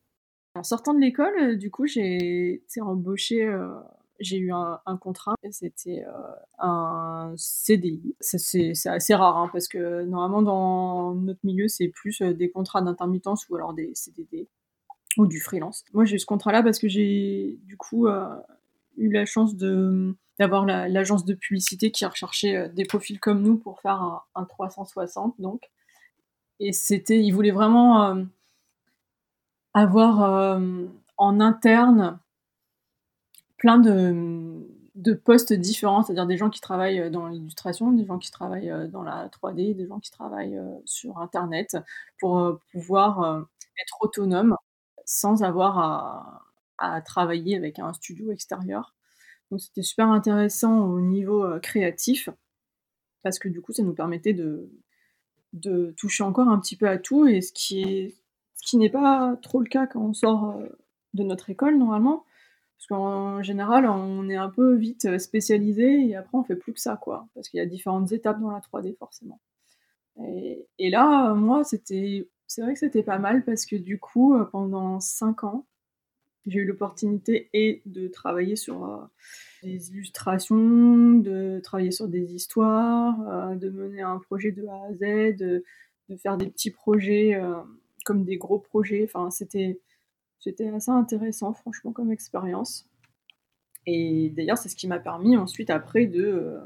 En 0.55 0.63
sortant 0.63 0.93
de 0.93 0.99
l'école, 0.99 1.33
euh, 1.39 1.55
du 1.55 1.71
coup, 1.71 1.87
j'ai 1.87 2.55
été 2.55 2.81
embauchée, 2.81 3.45
euh, 3.45 3.69
j'ai 4.19 4.37
eu 4.37 4.51
un, 4.51 4.97
contrat, 4.99 5.35
c'était 5.49 6.03
euh, 6.05 6.11
un 6.59 7.33
CDI. 7.37 8.15
C'est 8.19 8.73
assez 8.85 9.15
rare, 9.15 9.37
hein, 9.37 9.49
parce 9.51 9.67
que 9.67 10.03
normalement, 10.03 10.41
dans 10.41 11.15
notre 11.15 11.39
milieu, 11.43 11.67
c'est 11.67 11.87
plus 11.87 12.21
des 12.21 12.51
contrats 12.51 12.81
d'intermittence 12.81 13.47
ou 13.49 13.55
alors 13.55 13.73
des 13.73 13.91
CDD 13.95 14.47
ou 15.17 15.25
du 15.25 15.39
freelance. 15.39 15.83
Moi, 15.93 16.05
j'ai 16.05 16.17
eu 16.17 16.19
ce 16.19 16.25
contrat-là 16.25 16.61
parce 16.63 16.79
que 16.79 16.87
j'ai, 16.87 17.57
du 17.63 17.77
coup, 17.77 18.07
eu 18.97 19.11
la 19.11 19.25
chance 19.25 19.55
d'avoir 19.55 20.65
l'agence 20.65 21.25
de 21.25 21.33
publicité 21.33 21.91
qui 21.91 22.05
a 22.05 22.09
recherché 22.09 22.55
euh, 22.55 22.67
des 22.69 22.85
profils 22.85 23.19
comme 23.19 23.41
nous 23.41 23.57
pour 23.57 23.79
faire 23.81 24.23
un, 24.35 24.45
360 24.45 25.35
donc 25.39 25.69
et 26.59 26.73
c'était 26.73 27.19
il 27.19 27.31
voulait 27.31 27.51
vraiment 27.51 28.15
avoir 29.73 30.23
euh, 30.23 30.85
en 31.17 31.39
interne 31.39 32.19
plein 33.57 33.77
de, 33.77 34.67
de 34.95 35.13
postes 35.13 35.53
différents, 35.53 36.03
c'est-à-dire 36.03 36.25
des 36.25 36.37
gens 36.37 36.49
qui 36.49 36.61
travaillent 36.61 37.11
dans 37.11 37.27
l'illustration, 37.27 37.91
des 37.91 38.05
gens 38.05 38.17
qui 38.17 38.31
travaillent 38.31 38.73
dans 38.89 39.03
la 39.03 39.29
3D, 39.29 39.75
des 39.75 39.87
gens 39.87 39.99
qui 39.99 40.11
travaillent 40.11 40.59
sur 40.85 41.19
Internet, 41.19 41.77
pour 42.19 42.59
pouvoir 42.71 43.45
être 43.79 43.97
autonome 44.01 44.55
sans 45.05 45.43
avoir 45.43 45.77
à, 45.77 46.43
à, 46.77 47.01
travailler 47.01 47.55
avec 47.55 47.79
un 47.79 47.93
studio 47.93 48.31
extérieur. 48.31 48.95
Donc 49.51 49.59
c'était 49.61 49.83
super 49.83 50.07
intéressant 50.07 50.85
au 50.85 51.01
niveau 51.01 51.43
euh, 51.43 51.59
créatif, 51.59 52.29
parce 53.21 53.37
que 53.37 53.49
du 53.49 53.61
coup 53.61 53.73
ça 53.73 53.83
nous 53.83 53.93
permettait 53.93 54.33
de, 54.33 54.69
de 55.53 55.93
toucher 55.97 56.23
encore 56.23 56.47
un 56.47 56.59
petit 56.59 56.77
peu 56.77 56.87
à 56.87 56.97
tout, 56.97 57.27
et 57.27 57.41
ce 57.41 57.51
qui 57.51 57.81
est 57.81 58.15
ce 58.61 58.69
qui 58.69 58.77
n'est 58.77 58.89
pas 58.89 59.37
trop 59.41 59.59
le 59.59 59.67
cas 59.67 59.87
quand 59.87 60.01
on 60.01 60.13
sort 60.13 60.51
euh, 60.51 60.67
de 61.13 61.23
notre 61.23 61.49
école 61.49 61.77
normalement, 61.77 62.25
parce 62.77 62.87
qu'en 62.87 63.43
général 63.43 63.85
on 63.85 64.29
est 64.29 64.35
un 64.35 64.49
peu 64.49 64.75
vite 64.75 65.05
euh, 65.05 65.19
spécialisé 65.19 66.07
et 66.07 66.15
après 66.15 66.37
on 66.37 66.43
fait 66.43 66.55
plus 66.55 66.73
que 66.73 66.79
ça 66.79 66.97
quoi, 66.97 67.27
parce 67.35 67.49
qu'il 67.49 67.59
y 67.59 67.61
a 67.61 67.65
différentes 67.65 68.11
étapes 68.11 68.39
dans 68.39 68.51
la 68.51 68.59
3D 68.59 68.97
forcément. 68.97 69.39
Et, 70.77 70.89
là 70.89 71.33
moi 71.33 71.63
c'était 71.63 72.29
c'est 72.47 72.61
vrai 72.61 72.73
que 72.73 72.79
c'était 72.79 73.03
pas 73.03 73.19
mal 73.19 73.43
parce 73.45 73.65
que 73.65 73.75
du 73.75 73.99
coup 73.99 74.35
pendant 74.51 74.99
5 74.99 75.43
ans 75.45 75.65
j'ai 76.45 76.59
eu 76.59 76.65
l'opportunité 76.65 77.49
et 77.53 77.81
de 77.85 78.07
travailler 78.07 78.55
sur 78.55 78.85
euh, 78.85 78.97
des 79.63 79.91
illustrations, 79.91 81.19
de 81.19 81.59
travailler 81.63 81.91
sur 81.91 82.07
des 82.07 82.33
histoires, 82.33 83.19
euh, 83.29 83.55
de 83.55 83.69
mener 83.69 84.01
un 84.01 84.17
projet 84.17 84.51
de 84.51 84.65
A 84.65 84.85
à 84.89 84.93
Z, 84.93 85.37
de, 85.37 85.63
faire 86.17 86.35
des 86.35 86.47
petits 86.47 86.71
projets 86.71 87.35
euh, 87.35 87.55
comme 88.03 88.23
des 88.23 88.37
gros 88.37 88.59
projets. 88.59 89.03
Enfin, 89.03 89.29
c'était 89.31 89.79
assez 90.45 90.91
intéressant, 90.91 91.53
franchement, 91.53 91.91
comme 91.91 92.11
expérience. 92.11 92.89
Et 93.85 94.31
d'ailleurs, 94.35 94.57
c'est 94.57 94.69
ce 94.69 94.75
qui 94.75 94.87
m'a 94.87 94.99
permis 94.99 95.37
ensuite, 95.37 95.69
après, 95.69 96.05
de, 96.05 96.59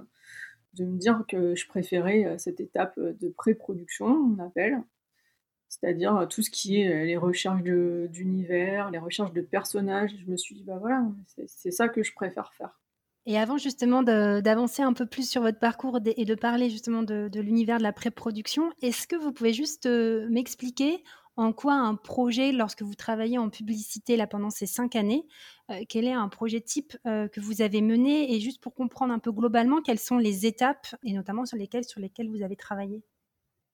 de 0.73 0.85
me 0.85 0.97
dire 0.97 1.23
que 1.27 1.55
je 1.55 1.67
préférais 1.67 2.37
cette 2.37 2.59
étape 2.59 2.99
de 2.99 3.29
pré-production, 3.29 4.05
on 4.05 4.43
appelle, 4.43 4.81
c'est-à-dire 5.79 6.15
euh, 6.15 6.25
tout 6.25 6.41
ce 6.41 6.49
qui 6.49 6.81
est 6.81 6.89
euh, 6.89 7.05
les 7.05 7.17
recherches 7.17 7.63
d'univers, 7.63 8.91
les 8.91 8.97
recherches 8.97 9.33
de 9.33 9.41
personnages. 9.41 10.11
Je 10.25 10.31
me 10.31 10.37
suis 10.37 10.55
dit, 10.55 10.63
bah 10.63 10.77
voilà, 10.79 11.05
c'est 11.47 11.71
ça 11.71 11.89
que 11.89 12.03
je 12.03 12.13
préfère 12.13 12.53
faire. 12.53 12.79
Et 13.27 13.39
avant 13.39 13.57
justement 13.57 14.03
d'avancer 14.03 14.83
un 14.83 14.93
peu 14.93 15.07
plus 15.07 15.27
sur 15.27 15.41
votre 15.41 15.57
parcours 15.57 15.99
et 16.05 16.25
de 16.25 16.35
parler 16.35 16.69
justement 16.69 17.01
de, 17.01 17.27
l'univers 17.39 17.79
de 17.79 17.83
la 17.83 17.91
pré-production, 17.91 18.71
est-ce 18.83 19.07
que 19.07 19.15
vous 19.15 19.31
pouvez 19.31 19.51
juste 19.51 19.87
euh, 19.87 20.27
m'expliquer 20.29 21.03
en 21.37 21.53
quoi 21.53 21.73
un 21.73 21.95
projet, 21.95 22.51
lorsque 22.51 22.81
vous 22.81 22.95
travaillez 22.95 23.37
en 23.37 23.49
publicité 23.49 24.17
là 24.17 24.27
pendant 24.27 24.49
ces 24.49 24.65
cinq 24.65 24.95
années, 24.95 25.25
quel 25.89 26.05
est 26.05 26.13
un 26.13 26.29
projet 26.29 26.61
type 26.61 26.97
que 27.03 27.39
vous 27.39 27.61
avez 27.61 27.81
mené? 27.81 28.33
Et 28.33 28.39
juste 28.39 28.61
pour 28.61 28.73
comprendre 28.73 29.13
un 29.13 29.19
peu 29.19 29.31
globalement 29.31 29.81
quelles 29.81 29.99
sont 29.99 30.17
les 30.17 30.45
étapes 30.45 30.87
et 31.03 31.13
notamment 31.13 31.45
sur 31.45 31.57
lesquelles, 31.57 31.83
sur 31.83 31.99
lesquelles 31.99 32.29
vous 32.29 32.43
avez 32.43 32.55
travaillé? 32.55 33.03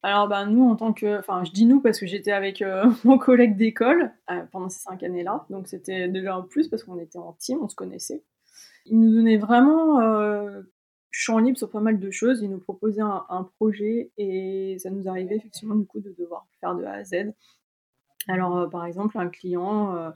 Alors 0.03 0.27
ben, 0.27 0.47
nous, 0.47 0.67
en 0.67 0.75
tant 0.75 0.93
que... 0.93 1.19
Enfin, 1.19 1.43
je 1.43 1.51
dis 1.51 1.65
nous 1.65 1.79
parce 1.79 1.99
que 1.99 2.07
j'étais 2.07 2.31
avec 2.31 2.61
euh, 2.61 2.85
mon 3.03 3.17
collègue 3.17 3.55
d'école 3.55 4.11
euh, 4.29 4.43
pendant 4.51 4.69
ces 4.69 4.79
cinq 4.79 5.03
années-là. 5.03 5.45
Donc 5.49 5.67
c'était 5.67 6.07
déjà 6.07 6.35
un 6.35 6.41
plus 6.41 6.67
parce 6.67 6.83
qu'on 6.83 6.99
était 6.99 7.19
en 7.19 7.33
team, 7.33 7.59
on 7.61 7.69
se 7.69 7.75
connaissait. 7.75 8.23
Il 8.85 8.99
nous 8.99 9.13
donnait 9.13 9.37
vraiment 9.37 10.01
euh, 10.01 10.63
champ 11.11 11.37
libre 11.39 11.57
sur 11.57 11.69
pas 11.69 11.79
mal 11.79 11.99
de 11.99 12.11
choses. 12.11 12.41
Il 12.41 12.49
nous 12.49 12.59
proposait 12.59 13.01
un, 13.01 13.49
projet 13.57 14.11
et 14.17 14.77
ça 14.79 14.89
nous 14.89 15.07
arrivait 15.07 15.35
effectivement 15.35 15.75
du 15.75 15.85
coup 15.85 15.99
de 15.99 16.15
devoir 16.17 16.47
faire 16.59 16.75
de 16.75 16.83
A 16.83 16.93
à 16.93 17.03
Z. 17.03 17.33
Alors 18.27 18.69
par 18.69 18.85
exemple, 18.85 19.17
un 19.17 19.29
client 19.29 20.13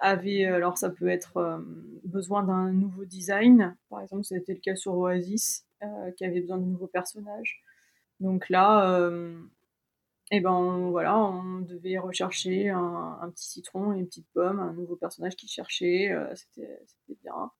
avait... 0.00 0.44
Alors 0.44 0.78
ça 0.78 0.90
peut 0.90 1.08
être 1.08 1.62
besoin 2.04 2.42
d'un 2.42 2.72
nouveau 2.72 3.04
design. 3.04 3.76
Par 3.90 4.00
exemple, 4.00 4.24
c'était 4.24 4.54
le 4.54 4.60
cas 4.60 4.76
sur 4.76 4.96
Oasis 4.96 5.66
qui 6.16 6.24
avait 6.24 6.40
besoin 6.40 6.58
de 6.58 6.64
nouveaux 6.64 6.86
personnages. 6.86 7.62
Donc 8.20 8.48
là, 8.48 8.90
euh, 8.90 9.40
eh 10.30 10.40
ben 10.40 10.90
voilà, 10.90 11.16
on 11.16 11.60
devait 11.60 11.98
rechercher 11.98 12.68
un, 12.70 13.30
petit 13.34 13.48
citron 13.48 13.94
et 13.94 13.98
une 13.98 14.06
petite 14.06 14.28
pomme, 14.34 14.60
un 14.60 14.72
nouveau 14.72 14.96
personnage 14.96 15.36
qui 15.36 15.48
cherchait, 15.48 16.10
euh, 16.12 16.34
c'était 16.34 16.84
bien. 17.22 17.50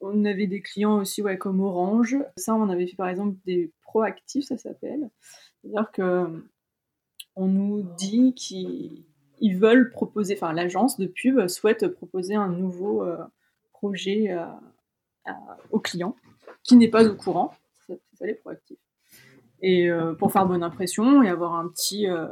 On 0.00 0.24
avait 0.24 0.46
des 0.46 0.62
clients 0.62 0.98
aussi 0.98 1.22
ouais, 1.22 1.38
comme 1.38 1.60
Orange. 1.60 2.16
Ça, 2.36 2.54
on 2.54 2.68
avait 2.68 2.86
fait 2.86 2.96
par 2.96 3.08
exemple 3.08 3.36
des 3.44 3.72
proactifs, 3.82 4.46
ça 4.46 4.56
s'appelle. 4.56 5.10
C'est-à-dire 5.62 5.90
que 5.92 6.44
on 7.36 7.46
nous 7.46 7.82
dit 7.96 8.34
qu'ils 8.34 9.56
veulent 9.56 9.90
proposer, 9.90 10.34
enfin 10.34 10.52
l'agence 10.52 10.98
de 10.98 11.06
pub 11.06 11.46
souhaite 11.48 11.86
proposer 11.88 12.34
un 12.34 12.48
nouveau 12.48 13.04
euh, 13.04 13.18
projet 13.72 14.36
au 15.70 15.80
client 15.80 16.16
qui 16.62 16.76
n'est 16.76 16.88
pas 16.88 17.06
au 17.06 17.14
courant. 17.14 17.54
C'est 17.86 18.26
les 18.26 18.34
proactifs 18.34 18.78
et 19.62 19.90
euh, 19.90 20.14
pour 20.14 20.32
faire 20.32 20.46
bonne 20.46 20.62
impression 20.62 21.22
et 21.22 21.28
avoir 21.28 21.54
un 21.54 21.68
petit 21.68 22.08
euh, 22.08 22.26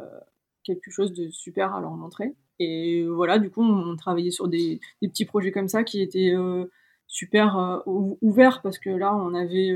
quelque 0.64 0.90
chose 0.90 1.12
de 1.12 1.30
super 1.30 1.74
à 1.74 1.80
leur 1.80 1.92
montrer. 1.92 2.34
Et 2.58 3.06
voilà, 3.06 3.38
du 3.38 3.50
coup, 3.50 3.62
on, 3.62 3.94
travaillait 3.96 4.32
sur 4.32 4.48
des, 4.48 4.80
petits 5.00 5.24
projets 5.24 5.52
comme 5.52 5.68
ça 5.68 5.84
qui 5.84 6.02
étaient 6.02 6.32
euh, 6.34 6.64
super 7.08 7.82
ouverts 7.86 8.60
parce 8.62 8.78
que 8.78 8.90
là, 8.90 9.14
on 9.16 9.34
avait, 9.34 9.74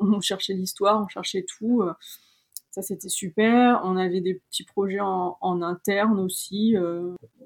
on 0.00 0.20
cherchait 0.20 0.54
l'histoire, 0.54 1.02
on 1.02 1.08
cherchait 1.08 1.46
tout. 1.48 1.82
ça, 2.70 2.82
c'était 2.82 3.08
super. 3.08 3.80
On 3.84 3.96
avait 3.96 4.20
des 4.20 4.34
petits 4.34 4.64
projets 4.64 5.00
en, 5.00 5.62
interne 5.62 6.18
aussi, 6.18 6.74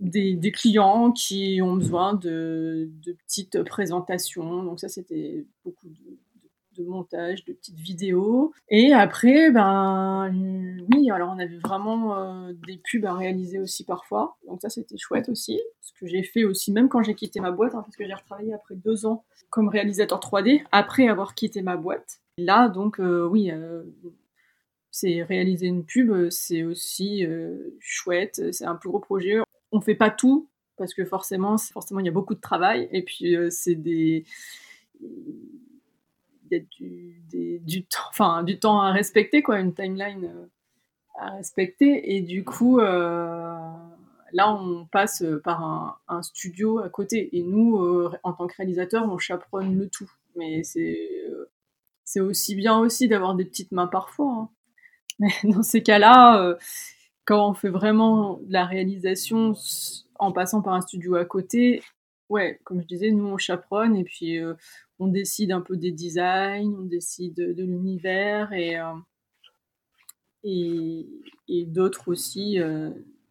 des, 0.01 0.35
des, 0.35 0.53
clients 0.53 1.13
qui 1.13 1.61
ont 1.63 1.77
besoin 1.77 2.15
de, 2.15 2.91
de 3.05 3.13
petites 3.13 3.63
présentations. 3.63 4.65
Donc 4.65 4.81
ça, 4.81 4.89
c'était 4.89 5.47
beaucoup 5.65 5.89
de, 5.89 6.19
de 6.77 6.85
montage, 6.85 7.45
de 7.45 7.53
petites 7.53 7.79
vidéos. 7.79 8.53
Et 8.69 8.93
après, 8.93 9.51
ben 9.51 10.33
oui, 10.93 11.11
alors 11.11 11.33
on 11.35 11.39
avait 11.39 11.59
vraiment 11.59 12.19
euh, 12.19 12.53
des 12.67 12.79
pubs 12.79 13.05
à 13.05 13.15
réaliser 13.15 13.59
aussi 13.59 13.85
parfois. 13.85 14.37
Donc 14.47 14.61
ça, 14.63 14.69
c'était 14.69 14.97
chouette 14.97 15.29
aussi. 15.29 15.61
Ce 15.81 15.93
que 15.93 16.07
j'ai 16.07 16.23
fait 16.23 16.45
aussi, 16.45 16.73
même 16.73 16.89
quand 16.89 17.03
j'ai 17.03 17.15
quitté 17.15 17.41
ma 17.41 17.51
boîte, 17.51 17.75
hein, 17.75 17.83
parce 17.83 17.97
que 17.97 18.07
j'ai 18.07 18.15
retravaillé 18.15 18.55
après 18.55 18.75
deux 18.75 19.07
ans 19.07 19.25
comme 19.51 19.69
réalisateur 19.69 20.19
3D, 20.19 20.63
après 20.73 21.09
avoir 21.09 21.35
quitté 21.35 21.63
ma 21.63 21.77
boîte. 21.77 22.21
Là, 22.39 22.69
donc 22.69 22.99
euh, 23.01 23.27
oui, 23.27 23.51
euh, 23.51 23.83
c'est 24.91 25.23
réaliser 25.23 25.67
une 25.67 25.85
pub, 25.85 26.31
c'est 26.31 26.63
aussi 26.65 27.27
chouette. 27.81 28.53
C'est 28.53 28.65
un 28.65 28.75
plus 28.75 28.91
gros 28.91 29.01
projet. 29.01 29.39
On 29.73 29.81
fait 29.81 29.95
pas 29.95 30.11
tout 30.11 30.49
parce 30.77 30.95
que 30.95 31.05
forcément, 31.05 31.57
forcément, 31.59 32.01
il 32.01 32.07
y 32.07 32.09
a 32.09 32.13
beaucoup 32.13 32.35
de 32.35 32.41
travail. 32.41 32.89
Et 32.93 33.03
puis, 33.03 33.37
c'est 33.51 33.75
des 33.75 34.25
du, 36.61 37.23
du, 37.61 37.85
temps, 37.85 38.09
enfin, 38.11 38.43
du 38.43 38.59
temps 38.59 38.81
à 38.81 38.93
respecter, 38.93 39.43
quoi, 39.43 39.59
une 39.61 39.75
timeline 39.75 40.25
euh, 40.25 40.47
à 41.15 41.31
respecter. 41.31 42.15
Et 42.15 42.21
du 42.21 42.45
coup, 42.45 42.81
euh, 42.81 43.59
là, 44.33 44.53
on 44.53 44.87
passe 44.87 45.25
par 45.45 46.01
un, 46.09 46.23
studio 46.23 46.79
à 46.79 46.89
côté. 46.89 47.37
Et 47.37 47.43
nous, 47.43 47.79
euh, 47.79 48.11
en 48.23 48.33
tant 48.33 48.47
que 48.47 48.57
réalisateur, 48.57 49.11
on 49.11 49.19
chaperonne 49.19 49.79
le 49.79 49.89
tout. 49.89 50.11
Mais 50.37 50.63
c'est 50.65 51.11
c'est 52.05 52.21
aussi 52.21 52.55
bien 52.55 52.79
aussi 52.79 53.09
d'avoir 53.09 53.35
des 53.35 53.45
petites 53.45 53.73
mains 53.73 53.87
parfois. 53.87 54.33
Hein. 54.33 54.49
Mais 55.19 55.31
dans 55.45 55.63
ces 55.63 55.83
cas-là, 55.83 56.57
quand 57.25 57.51
on 57.51 57.55
fait 57.55 57.69
vraiment 57.69 58.39
de 58.43 58.53
la 58.53 58.65
réalisation 58.67 59.55
en 60.19 60.33
passant 60.33 60.63
par 60.63 60.75
un 60.75 60.81
studio 60.81 61.15
à 61.15 61.25
côté, 61.25 61.83
ouais, 62.29 62.61
comme 62.65 62.81
je 62.83 62.87
disais, 62.87 63.11
nous 63.11 63.27
on 63.27 63.39
chaperonne 63.39 63.97
et 63.97 64.05
puis 64.05 64.41
on 65.03 65.09
décide 65.09 65.51
un 65.51 65.61
peu 65.61 65.77
des 65.77 65.91
designs, 65.91 66.77
on 66.79 66.85
décide 66.85 67.35
de, 67.35 67.65
l'univers 67.65 68.53
et, 68.53 68.79
euh, 68.79 68.93
et, 70.45 71.67
d'autres 71.67 72.09
aussi 72.09 72.61
euh, 72.61 72.91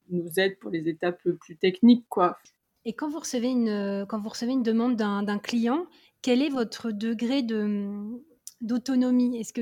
nous 0.10 0.28
aident 0.38 0.60
pour 0.60 0.70
les 0.70 0.90
étapes 0.90 1.22
plus 1.40 1.56
techniques. 1.56 2.06
Quoi. 2.10 2.38
Et 2.84 2.92
quand 2.92 3.10
vous 3.10 3.20
recevez 3.20 3.50
une, 3.50 4.06
quand 4.10 4.20
vous 4.20 4.30
recevez 4.30 4.52
une 4.52 4.64
demande 4.64 4.98
d'un 4.98 5.40
client, 5.40 5.86
quel 6.22 6.42
est 6.42 6.50
votre 6.50 6.92
degré 6.92 7.42
de, 7.42 7.90
d'autonomie? 8.60 9.38
Est-ce 9.38 9.54
que 9.54 9.62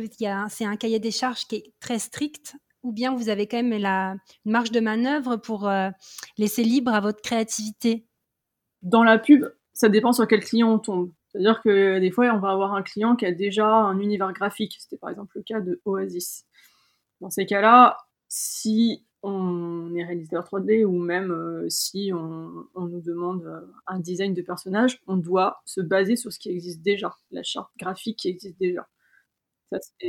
c'est 0.50 0.66
un 0.66 0.78
cahier 0.78 1.00
des 1.00 1.12
charges 1.12 1.46
qui 1.46 1.58
est 1.58 1.74
très 1.80 2.00
strict 2.00 2.56
ou 2.82 2.92
bien 2.92 3.14
vous 3.14 3.30
avez 3.30 3.46
quand 3.46 3.62
même 3.62 3.80
la 3.80 4.16
une 4.46 4.52
marge 4.52 4.72
de 4.72 4.80
manœuvre 4.80 5.36
pour 5.36 5.68
euh, 5.68 5.90
laisser 6.40 6.64
libre 6.64 6.92
à 6.92 7.02
votre 7.02 7.22
créativité? 7.22 8.08
Dans 8.82 9.04
la 9.04 9.20
pub, 9.20 9.46
ça 9.74 9.90
dépend 9.90 10.12
sur 10.12 10.28
quel 10.28 10.40
client 10.40 10.74
on 10.74 10.80
tombe. 10.80 11.12
C'est-à-dire 11.30 11.62
que 11.62 12.00
des 12.00 12.12
fois, 12.12 12.26
on 12.34 12.40
va 12.40 12.52
avoir 12.52 12.74
un 12.74 12.82
client 12.82 13.16
qui 13.16 13.26
a 13.26 13.32
déjà 13.32 13.68
un 13.68 14.00
univers 14.00 14.34
graphique. 14.34 14.78
C'était 14.80 14.98
par 14.98 15.10
exemple 15.10 15.38
le 15.38 15.44
cas 15.44 15.62
de 15.62 15.80
Oasis. 15.86 16.46
Dans 17.22 17.30
ces 17.30 17.46
cas-là, 17.46 17.98
si 18.28 19.06
on 19.22 19.94
est 19.96 20.04
réalisateur 20.04 20.46
3D 20.46 20.86
ou 20.86 20.98
même 20.98 21.32
euh, 21.32 21.66
si 21.70 22.12
on, 22.14 22.68
nous 22.76 23.02
demande 23.02 23.44
euh, 23.46 23.62
un 23.86 24.00
design 24.00 24.34
de 24.34 24.42
personnage, 24.42 25.02
on 25.08 25.18
doit 25.18 25.62
se 25.66 25.82
baser 25.82 26.16
sur 26.16 26.32
ce 26.32 26.40
qui 26.40 26.50
existe 26.50 26.82
déjà, 26.82 27.14
la 27.32 27.44
charte 27.44 27.72
graphique 27.78 28.20
qui 28.20 28.30
existe 28.30 28.58
déjà. 28.60 28.88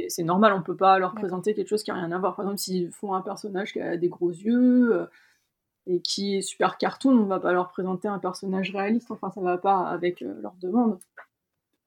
C'est 0.09 0.23
normal, 0.23 0.55
on 0.55 0.63
peut 0.63 0.77
pas 0.77 0.99
leur 0.99 1.15
présenter 1.15 1.55
quelque 1.55 1.69
chose 1.69 1.83
qui 1.83 1.91
n'a 1.91 1.97
rien 1.97 2.13
à 2.13 2.19
voir. 2.19 2.35
Par 2.35 2.47
exemple, 2.47 2.61
s'ils 2.61 2.91
font 2.93 3.13
un 3.13 3.21
personnage 3.21 3.75
qui 3.75 3.81
a 3.81 3.99
des 3.99 4.09
gros 4.09 4.31
yeux 4.31 4.95
euh, 4.95 5.07
qui 5.99 6.37
est 6.37 6.43
super 6.43 6.79
cartoon, 6.79 7.19
on 7.19 7.27
va 7.27 7.41
pas 7.41 7.53
leur 7.53 7.69
présenter 7.69 8.09
un 8.09 8.19
personnage 8.19 8.71
réaliste. 8.71 9.11
Enfin, 9.11 9.31
ça 9.31 9.41
va 9.41 9.59
pas 9.59 9.89
avec 9.89 10.21
leur 10.21 10.55
demande. 10.61 10.99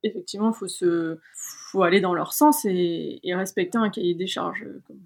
Effectivement, 0.04 0.50
il 0.50 0.56
faut, 0.56 0.68
se... 0.68 1.18
faut 1.34 1.84
aller 1.84 2.02
dans 2.02 2.14
leur 2.14 2.34
sens 2.34 2.66
et, 2.66 3.22
respecter 3.26 3.78
un 3.78 3.90
cahier 3.90 4.16
des 4.16 4.28
charges, 4.28 4.66
comme 4.88 5.00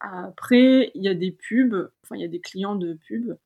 après, 0.00 0.90
il 0.94 1.02
y 1.02 1.08
a 1.08 1.14
des 1.14 1.32
pubs, 1.32 1.90
enfin, 2.02 2.16
il 2.16 2.22
y 2.22 2.24
a 2.24 2.28
des 2.28 2.40
clients 2.40 2.76
de 2.76 2.98
pubs 3.08 3.36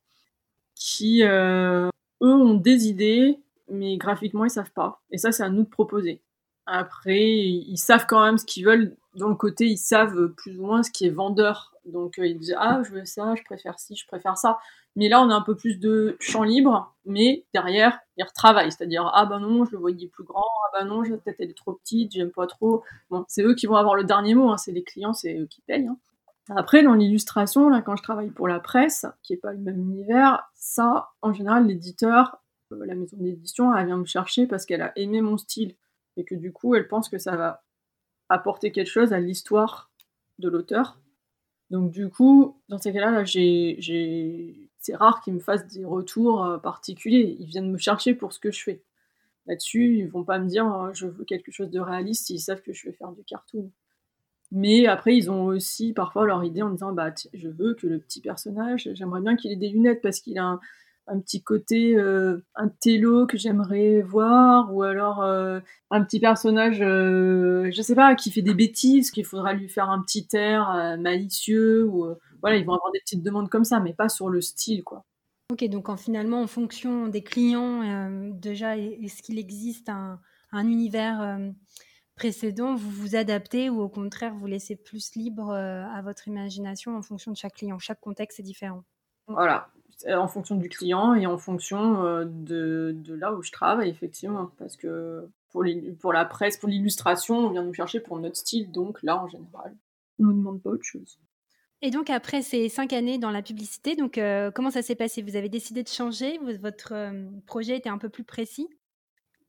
qui, 0.74 1.22
euh, 1.22 1.88
eux, 2.22 2.34
ont 2.34 2.54
des 2.54 2.88
idées, 2.88 3.38
mais 3.68 3.96
graphiquement, 3.96 4.44
ils 4.44 4.50
savent 4.50 4.72
pas. 4.72 5.00
Et 5.10 5.18
ça, 5.18 5.32
c'est 5.32 5.42
à 5.42 5.48
nous 5.48 5.62
de 5.62 5.68
proposer. 5.68 6.20
Après, 6.66 7.20
ils 7.20 7.78
savent 7.78 8.06
quand 8.08 8.24
même 8.24 8.38
ce 8.38 8.44
qu'ils 8.44 8.64
veulent. 8.64 8.96
Dans 9.14 9.28
le 9.28 9.34
côté, 9.34 9.66
ils 9.66 9.78
savent 9.78 10.28
plus 10.36 10.58
ou 10.58 10.66
moins 10.66 10.82
ce 10.82 10.90
qui 10.90 11.06
est 11.06 11.10
vendeur. 11.10 11.74
Donc, 11.84 12.18
euh, 12.18 12.26
ils 12.26 12.38
disent 12.38 12.54
Ah, 12.58 12.82
je 12.84 12.92
veux 12.92 13.04
ça, 13.04 13.34
je 13.36 13.42
préfère 13.42 13.78
ci, 13.78 13.96
je 13.96 14.06
préfère 14.06 14.38
ça. 14.38 14.58
Mais 14.96 15.08
là, 15.08 15.22
on 15.22 15.30
a 15.30 15.34
un 15.34 15.40
peu 15.40 15.54
plus 15.54 15.78
de 15.78 16.16
champ 16.20 16.42
libre, 16.42 16.94
mais 17.04 17.44
derrière, 17.54 18.00
ils 18.16 18.24
retravaillent. 18.24 18.72
C'est-à-dire 18.72 19.10
Ah, 19.14 19.26
ben 19.26 19.38
non, 19.40 19.64
je 19.64 19.72
le 19.72 19.78
voyais 19.78 20.08
plus 20.08 20.24
grand. 20.24 20.44
Ah, 20.44 20.80
ben 20.80 20.86
non, 20.86 21.02
peut-être 21.02 21.36
elle 21.38 21.50
est 21.50 21.56
trop 21.56 21.74
petite, 21.74 22.12
j'aime 22.12 22.32
pas 22.32 22.46
trop. 22.46 22.82
Bon, 23.08 23.24
c'est 23.28 23.42
eux 23.42 23.54
qui 23.54 23.66
vont 23.66 23.76
avoir 23.76 23.94
le 23.94 24.04
dernier 24.04 24.34
mot. 24.34 24.50
Hein. 24.50 24.56
C'est 24.56 24.72
les 24.72 24.82
clients, 24.82 25.12
c'est 25.12 25.38
eux 25.38 25.46
qui 25.46 25.62
payent. 25.62 25.86
Hein. 25.86 25.96
Après, 26.56 26.82
dans 26.82 26.94
l'illustration, 26.94 27.68
là, 27.68 27.80
quand 27.80 27.96
je 27.96 28.02
travaille 28.02 28.30
pour 28.30 28.48
la 28.48 28.58
presse, 28.58 29.06
qui 29.22 29.32
n'est 29.32 29.38
pas 29.38 29.52
le 29.52 29.58
même 29.58 29.78
univers, 29.78 30.42
ça, 30.54 31.10
en 31.22 31.32
général, 31.32 31.66
l'éditeur, 31.66 32.40
euh, 32.72 32.84
la 32.86 32.94
maison 32.94 33.16
d'édition, 33.18 33.74
elle 33.74 33.86
vient 33.86 33.96
me 33.96 34.04
chercher 34.04 34.46
parce 34.46 34.66
qu'elle 34.66 34.82
a 34.82 34.92
aimé 34.96 35.20
mon 35.20 35.38
style 35.38 35.76
et 36.16 36.24
que 36.24 36.34
du 36.34 36.52
coup, 36.52 36.74
elle 36.74 36.88
pense 36.88 37.08
que 37.08 37.18
ça 37.18 37.36
va 37.36 37.62
apporter 38.28 38.72
quelque 38.72 38.90
chose 38.90 39.12
à 39.12 39.20
l'histoire 39.20 39.90
de 40.38 40.48
l'auteur. 40.48 40.98
Donc 41.70 41.90
du 41.92 42.08
coup, 42.08 42.56
dans 42.68 42.78
ces 42.78 42.92
cas-là, 42.92 43.24
c'est 43.26 44.94
rare 44.96 45.20
qu'ils 45.22 45.34
me 45.34 45.40
fassent 45.40 45.68
des 45.68 45.84
retours 45.84 46.44
euh, 46.44 46.58
particuliers. 46.58 47.36
Ils 47.38 47.46
viennent 47.46 47.70
me 47.70 47.78
chercher 47.78 48.14
pour 48.14 48.32
ce 48.32 48.40
que 48.40 48.50
je 48.50 48.62
fais. 48.62 48.82
Là-dessus, 49.46 49.98
ils 49.98 50.08
vont 50.08 50.24
pas 50.24 50.38
me 50.38 50.46
dire 50.46 50.66
oh, 50.66 50.92
je 50.92 51.06
veux 51.06 51.24
quelque 51.24 51.52
chose 51.52 51.70
de 51.70 51.80
réaliste 51.80 52.26
s'ils 52.26 52.40
savent 52.40 52.62
que 52.62 52.72
je 52.72 52.86
vais 52.86 52.92
faire 52.92 53.12
du 53.12 53.22
cartoon. 53.24 53.70
Mais 54.52 54.86
après, 54.86 55.16
ils 55.16 55.30
ont 55.30 55.44
aussi 55.44 55.92
parfois 55.92 56.26
leur 56.26 56.42
idée 56.44 56.62
en 56.62 56.70
disant 56.70 56.92
bah, 56.92 57.14
je 57.32 57.48
veux 57.48 57.74
que 57.74 57.86
le 57.86 57.98
petit 58.00 58.20
personnage, 58.20 58.88
j'aimerais 58.94 59.20
bien 59.20 59.36
qu'il 59.36 59.52
ait 59.52 59.56
des 59.56 59.68
lunettes 59.68 60.02
parce 60.02 60.20
qu'il 60.20 60.38
a 60.38 60.58
un, 61.10 61.20
petit 61.20 61.42
côté, 61.42 61.96
euh, 61.96 62.44
un 62.54 62.68
télo 62.68 63.26
que 63.26 63.36
j'aimerais 63.36 64.02
voir, 64.02 64.74
ou 64.74 64.82
alors 64.82 65.22
euh, 65.22 65.60
un 65.90 66.04
petit 66.04 66.20
personnage, 66.20 66.80
euh, 66.80 67.70
je 67.72 67.82
sais 67.82 67.94
pas, 67.94 68.14
qui 68.14 68.30
fait 68.30 68.42
des 68.42 68.54
bêtises, 68.54 69.10
qu'il 69.10 69.24
faudra 69.24 69.52
lui 69.52 69.68
faire 69.68 69.90
un 69.90 70.00
petit 70.00 70.28
air 70.32 70.96
malicieux, 70.98 71.84
ou 71.86 72.14
voilà, 72.40 72.56
ils 72.56 72.64
vont 72.64 72.74
avoir 72.74 72.92
des 72.92 73.00
petites 73.00 73.22
demandes 73.22 73.48
comme 73.48 73.64
ça, 73.64 73.80
mais 73.80 73.92
pas 73.92 74.08
sur 74.08 74.28
le 74.28 74.40
style, 74.40 74.82
quoi. 74.82 75.04
Ok, 75.52 75.64
donc 75.64 75.88
en, 75.88 75.96
finalement, 75.96 76.40
en 76.40 76.46
fonction 76.46 77.08
des 77.08 77.22
clients, 77.22 78.08
déjà, 78.32 78.76
est-ce 78.76 79.22
qu'il 79.22 79.38
existe 79.38 79.88
un, 79.88 80.20
un 80.52 80.66
univers 80.68 81.38
précédent, 82.20 82.74
vous 82.74 82.90
vous 82.90 83.16
adaptez 83.16 83.70
ou 83.70 83.80
au 83.80 83.88
contraire, 83.88 84.34
vous 84.34 84.46
laissez 84.46 84.76
plus 84.76 85.14
libre 85.16 85.52
euh, 85.52 85.86
à 85.86 86.02
votre 86.02 86.28
imagination 86.28 86.94
en 86.94 87.00
fonction 87.00 87.32
de 87.32 87.36
chaque 87.38 87.54
client? 87.54 87.78
Chaque 87.78 87.98
contexte 87.98 88.40
est 88.40 88.42
différent. 88.42 88.84
Voilà, 89.26 89.70
en 90.08 90.28
fonction 90.28 90.56
du 90.56 90.68
client 90.68 91.14
et 91.14 91.26
en 91.26 91.38
fonction 91.38 92.04
euh, 92.04 92.24
de, 92.24 92.94
de, 92.96 93.14
là 93.14 93.34
où 93.34 93.42
je 93.42 93.52
travaille, 93.52 93.90
effectivement. 93.90 94.50
Parce 94.58 94.76
que 94.76 95.28
pour, 95.50 95.62
les, 95.62 95.92
pour 95.92 96.12
la 96.12 96.24
presse, 96.24 96.56
pour 96.56 96.68
l'illustration, 96.68 97.38
on 97.38 97.50
vient 97.50 97.62
nous 97.62 97.74
chercher 97.74 98.00
pour 98.00 98.18
notre 98.18 98.36
style, 98.36 98.70
donc 98.70 99.02
là, 99.02 99.22
en 99.22 99.28
général, 99.28 99.74
on 100.18 100.24
ne 100.24 100.28
nous 100.28 100.38
demande 100.38 100.62
pas 100.62 100.70
autre 100.70 100.84
chose. 100.84 101.18
Et 101.82 101.90
donc 101.90 102.10
après 102.10 102.42
ces 102.42 102.68
cinq 102.68 102.92
années 102.92 103.16
dans 103.16 103.30
la 103.30 103.40
publicité, 103.40 103.96
donc 103.96 104.18
euh, 104.18 104.50
comment 104.50 104.70
ça 104.70 104.82
s'est 104.82 104.94
passé? 104.94 105.22
Vous 105.22 105.36
avez 105.36 105.48
décidé 105.48 105.82
de 105.82 105.88
changer? 105.88 106.38
Votre 106.60 106.92
projet 107.46 107.78
était 107.78 107.88
un 107.88 107.96
peu 107.96 108.10
plus 108.10 108.24
précis? 108.24 108.68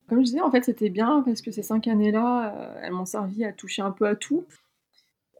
Comme 0.07 0.19
je 0.19 0.25
disais, 0.25 0.41
en 0.41 0.49
fait, 0.49 0.63
c'était 0.63 0.89
bien 0.89 1.23
parce 1.25 1.41
que 1.41 1.51
ces 1.51 1.61
cinq 1.63 1.87
années-là, 1.87 2.55
euh, 2.55 2.81
elles 2.83 2.93
m'ont 2.93 3.05
servi 3.05 3.43
à 3.43 3.51
toucher 3.53 3.81
un 3.81 3.91
peu 3.91 4.05
à 4.05 4.15
tout. 4.15 4.45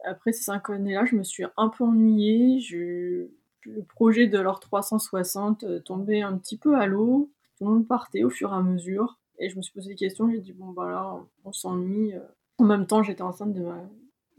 Après 0.04 0.32
ces 0.32 0.42
cinq 0.42 0.68
années-là, 0.68 1.04
je 1.06 1.16
me 1.16 1.22
suis 1.22 1.44
un 1.56 1.68
peu 1.68 1.84
ennuyée. 1.84 2.60
Je... 2.60 3.28
Le 3.64 3.82
projet 3.82 4.26
de 4.26 4.38
l'or 4.38 4.60
360 4.60 5.64
euh, 5.64 5.80
tombait 5.80 6.22
un 6.22 6.36
petit 6.36 6.56
peu 6.56 6.76
à 6.76 6.86
l'eau. 6.86 7.30
Tout 7.58 7.66
le 7.66 7.74
monde 7.74 7.86
partait 7.86 8.24
au 8.24 8.30
fur 8.30 8.52
et 8.52 8.56
à 8.56 8.62
mesure. 8.62 9.18
Et 9.38 9.48
je 9.48 9.56
me 9.56 9.62
suis 9.62 9.72
posé 9.72 9.90
des 9.90 9.96
questions. 9.96 10.30
J'ai 10.30 10.40
dit, 10.40 10.52
bon, 10.52 10.70
bah 10.72 10.88
là, 10.90 11.16
on 11.44 11.52
s'ennuie. 11.52 12.14
En 12.58 12.64
même 12.64 12.86
temps, 12.86 13.02
j'étais 13.02 13.22
enceinte 13.22 13.52
de, 13.52 13.62
ma... 13.62 13.78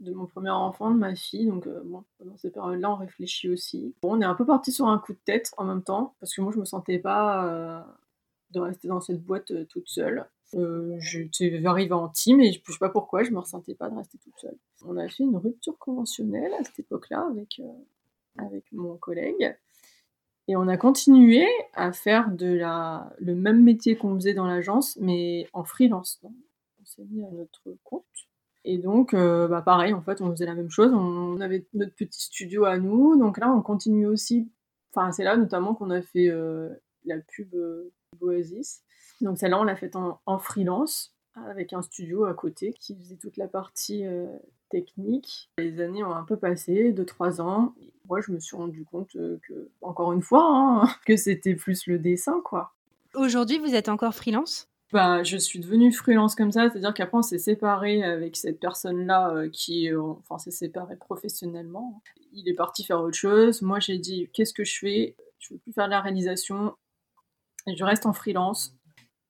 de 0.00 0.12
mon 0.12 0.26
premier 0.26 0.50
enfant, 0.50 0.90
de 0.90 0.98
ma 0.98 1.14
fille. 1.14 1.46
Donc, 1.46 1.66
euh, 1.66 1.82
bon, 1.84 2.04
dans 2.24 2.36
ces 2.36 2.50
périodes-là, 2.50 2.90
on 2.90 2.96
réfléchit 2.96 3.48
aussi. 3.48 3.94
On 4.02 4.20
est 4.20 4.24
un 4.24 4.34
peu 4.34 4.46
parti 4.46 4.72
sur 4.72 4.86
un 4.86 4.98
coup 4.98 5.12
de 5.12 5.20
tête 5.24 5.52
en 5.56 5.64
même 5.64 5.82
temps. 5.82 6.14
Parce 6.20 6.34
que 6.34 6.40
moi, 6.40 6.52
je 6.52 6.58
me 6.58 6.64
sentais 6.64 6.98
pas 6.98 7.84
de 8.54 8.60
rester 8.60 8.88
dans 8.88 9.00
cette 9.00 9.22
boîte 9.22 9.50
euh, 9.50 9.64
toute 9.66 9.88
seule. 9.88 10.26
Euh, 10.54 10.96
j'arrive 11.00 11.92
en 11.92 12.08
team 12.08 12.40
et 12.40 12.52
je 12.52 12.60
ne 12.66 12.72
sais 12.72 12.78
pas 12.78 12.88
pourquoi, 12.88 13.24
je 13.24 13.30
me 13.30 13.40
ressentais 13.40 13.74
pas 13.74 13.90
de 13.90 13.96
rester 13.96 14.18
toute 14.18 14.38
seule. 14.38 14.56
On 14.84 14.96
a 14.96 15.08
fait 15.08 15.24
une 15.24 15.36
rupture 15.36 15.76
conventionnelle 15.78 16.52
à 16.58 16.64
cette 16.64 16.78
époque-là 16.78 17.26
avec, 17.30 17.60
euh, 17.60 17.72
avec 18.38 18.64
mon 18.72 18.96
collègue. 18.96 19.56
Et 20.46 20.56
on 20.56 20.68
a 20.68 20.76
continué 20.76 21.46
à 21.72 21.92
faire 21.92 22.30
de 22.30 22.52
la, 22.52 23.12
le 23.18 23.34
même 23.34 23.62
métier 23.62 23.96
qu'on 23.96 24.14
faisait 24.14 24.34
dans 24.34 24.46
l'agence, 24.46 24.98
mais 25.00 25.48
en 25.52 25.64
freelance. 25.64 26.20
on 26.22 26.84
s'est 26.84 27.04
mis 27.10 27.24
à 27.24 27.30
notre 27.30 27.74
compte. 27.82 28.04
Et 28.66 28.78
donc, 28.78 29.14
bah 29.14 29.62
pareil, 29.62 29.92
en 29.94 30.02
fait, 30.02 30.20
on 30.20 30.30
faisait 30.30 30.46
la 30.46 30.54
même 30.54 30.70
chose. 30.70 30.92
On 30.92 31.40
avait 31.40 31.66
notre 31.74 31.94
petit 31.94 32.22
studio 32.22 32.64
à 32.64 32.78
nous. 32.78 33.18
Donc 33.18 33.38
là, 33.38 33.50
on 33.52 33.62
continue 33.62 34.06
aussi. 34.06 34.50
Enfin, 34.90 35.12
c'est 35.12 35.24
là 35.24 35.36
notamment 35.36 35.74
qu'on 35.74 35.90
a 35.90 36.02
fait 36.02 36.30
la 37.04 37.18
pub 37.18 37.54
Oasis. 38.20 38.82
Donc 39.20 39.38
celle-là, 39.38 39.60
on 39.60 39.64
l'a 39.64 39.76
faite 39.76 39.96
en, 39.96 40.38
freelance 40.38 41.13
avec 41.34 41.72
un 41.72 41.82
studio 41.82 42.24
à 42.24 42.34
côté 42.34 42.72
qui 42.72 42.94
faisait 42.96 43.16
toute 43.16 43.36
la 43.36 43.48
partie 43.48 44.06
euh, 44.06 44.26
technique. 44.70 45.50
Les 45.58 45.80
années 45.80 46.04
ont 46.04 46.14
un 46.14 46.24
peu 46.24 46.36
passé, 46.36 46.92
2-3 46.92 47.40
ans. 47.40 47.74
moi, 48.08 48.20
je 48.20 48.32
me 48.32 48.38
suis 48.38 48.56
rendu 48.56 48.84
compte 48.84 49.16
euh, 49.16 49.38
que, 49.46 49.68
encore 49.82 50.12
une 50.12 50.22
fois, 50.22 50.46
hein, 50.46 50.88
que 51.06 51.16
c'était 51.16 51.54
plus 51.54 51.86
le 51.86 51.98
dessin, 51.98 52.40
quoi. 52.44 52.72
Aujourd'hui, 53.14 53.58
vous 53.58 53.74
êtes 53.74 53.88
encore 53.88 54.14
freelance? 54.14 54.68
Bah, 54.92 55.22
je 55.22 55.36
suis 55.36 55.58
devenue 55.58 55.92
freelance 55.92 56.34
comme 56.34 56.52
ça, 56.52 56.70
c'est-à-dire 56.70 56.94
qu'après 56.94 57.18
on 57.18 57.22
s'est 57.22 57.38
séparé 57.38 58.04
avec 58.04 58.36
cette 58.36 58.60
personne-là 58.60 59.30
euh, 59.30 59.48
qui, 59.48 59.88
enfin, 59.94 60.38
s'est 60.38 60.50
séparé 60.50 60.96
professionnellement. 60.96 62.00
Il 62.32 62.48
est 62.48 62.54
parti 62.54 62.84
faire 62.84 63.00
autre 63.00 63.16
chose. 63.16 63.62
Moi, 63.62 63.80
j'ai 63.80 63.98
dit, 63.98 64.28
qu'est-ce 64.32 64.54
que 64.54 64.64
je 64.64 64.78
fais? 64.78 65.16
Je 65.38 65.54
veux 65.54 65.60
plus 65.60 65.72
faire 65.72 65.86
de 65.86 65.90
la 65.90 66.00
réalisation 66.00 66.74
je 67.66 67.84
reste 67.84 68.06
en 68.06 68.12
freelance. 68.12 68.74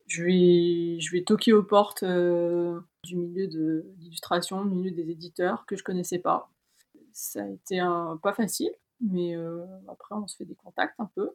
Je 0.06 0.22
vais, 0.22 1.00
je 1.00 1.12
vais 1.12 1.22
toquer 1.22 1.52
aux 1.52 1.62
portes 1.62 2.02
euh, 2.02 2.80
du 3.02 3.16
milieu 3.16 3.48
de 3.48 3.86
l'illustration, 3.98 4.64
du 4.64 4.74
milieu 4.74 4.90
des 4.90 5.10
éditeurs 5.10 5.64
que 5.66 5.76
je 5.76 5.82
connaissais 5.82 6.18
pas. 6.18 6.50
Ça 7.12 7.42
a 7.42 7.48
été 7.48 7.78
un, 7.78 8.18
pas 8.22 8.34
facile, 8.34 8.70
mais 9.00 9.34
euh, 9.34 9.64
après 9.88 10.14
on 10.14 10.26
se 10.26 10.36
fait 10.36 10.44
des 10.44 10.54
contacts 10.54 10.98
un 10.98 11.10
peu. 11.14 11.30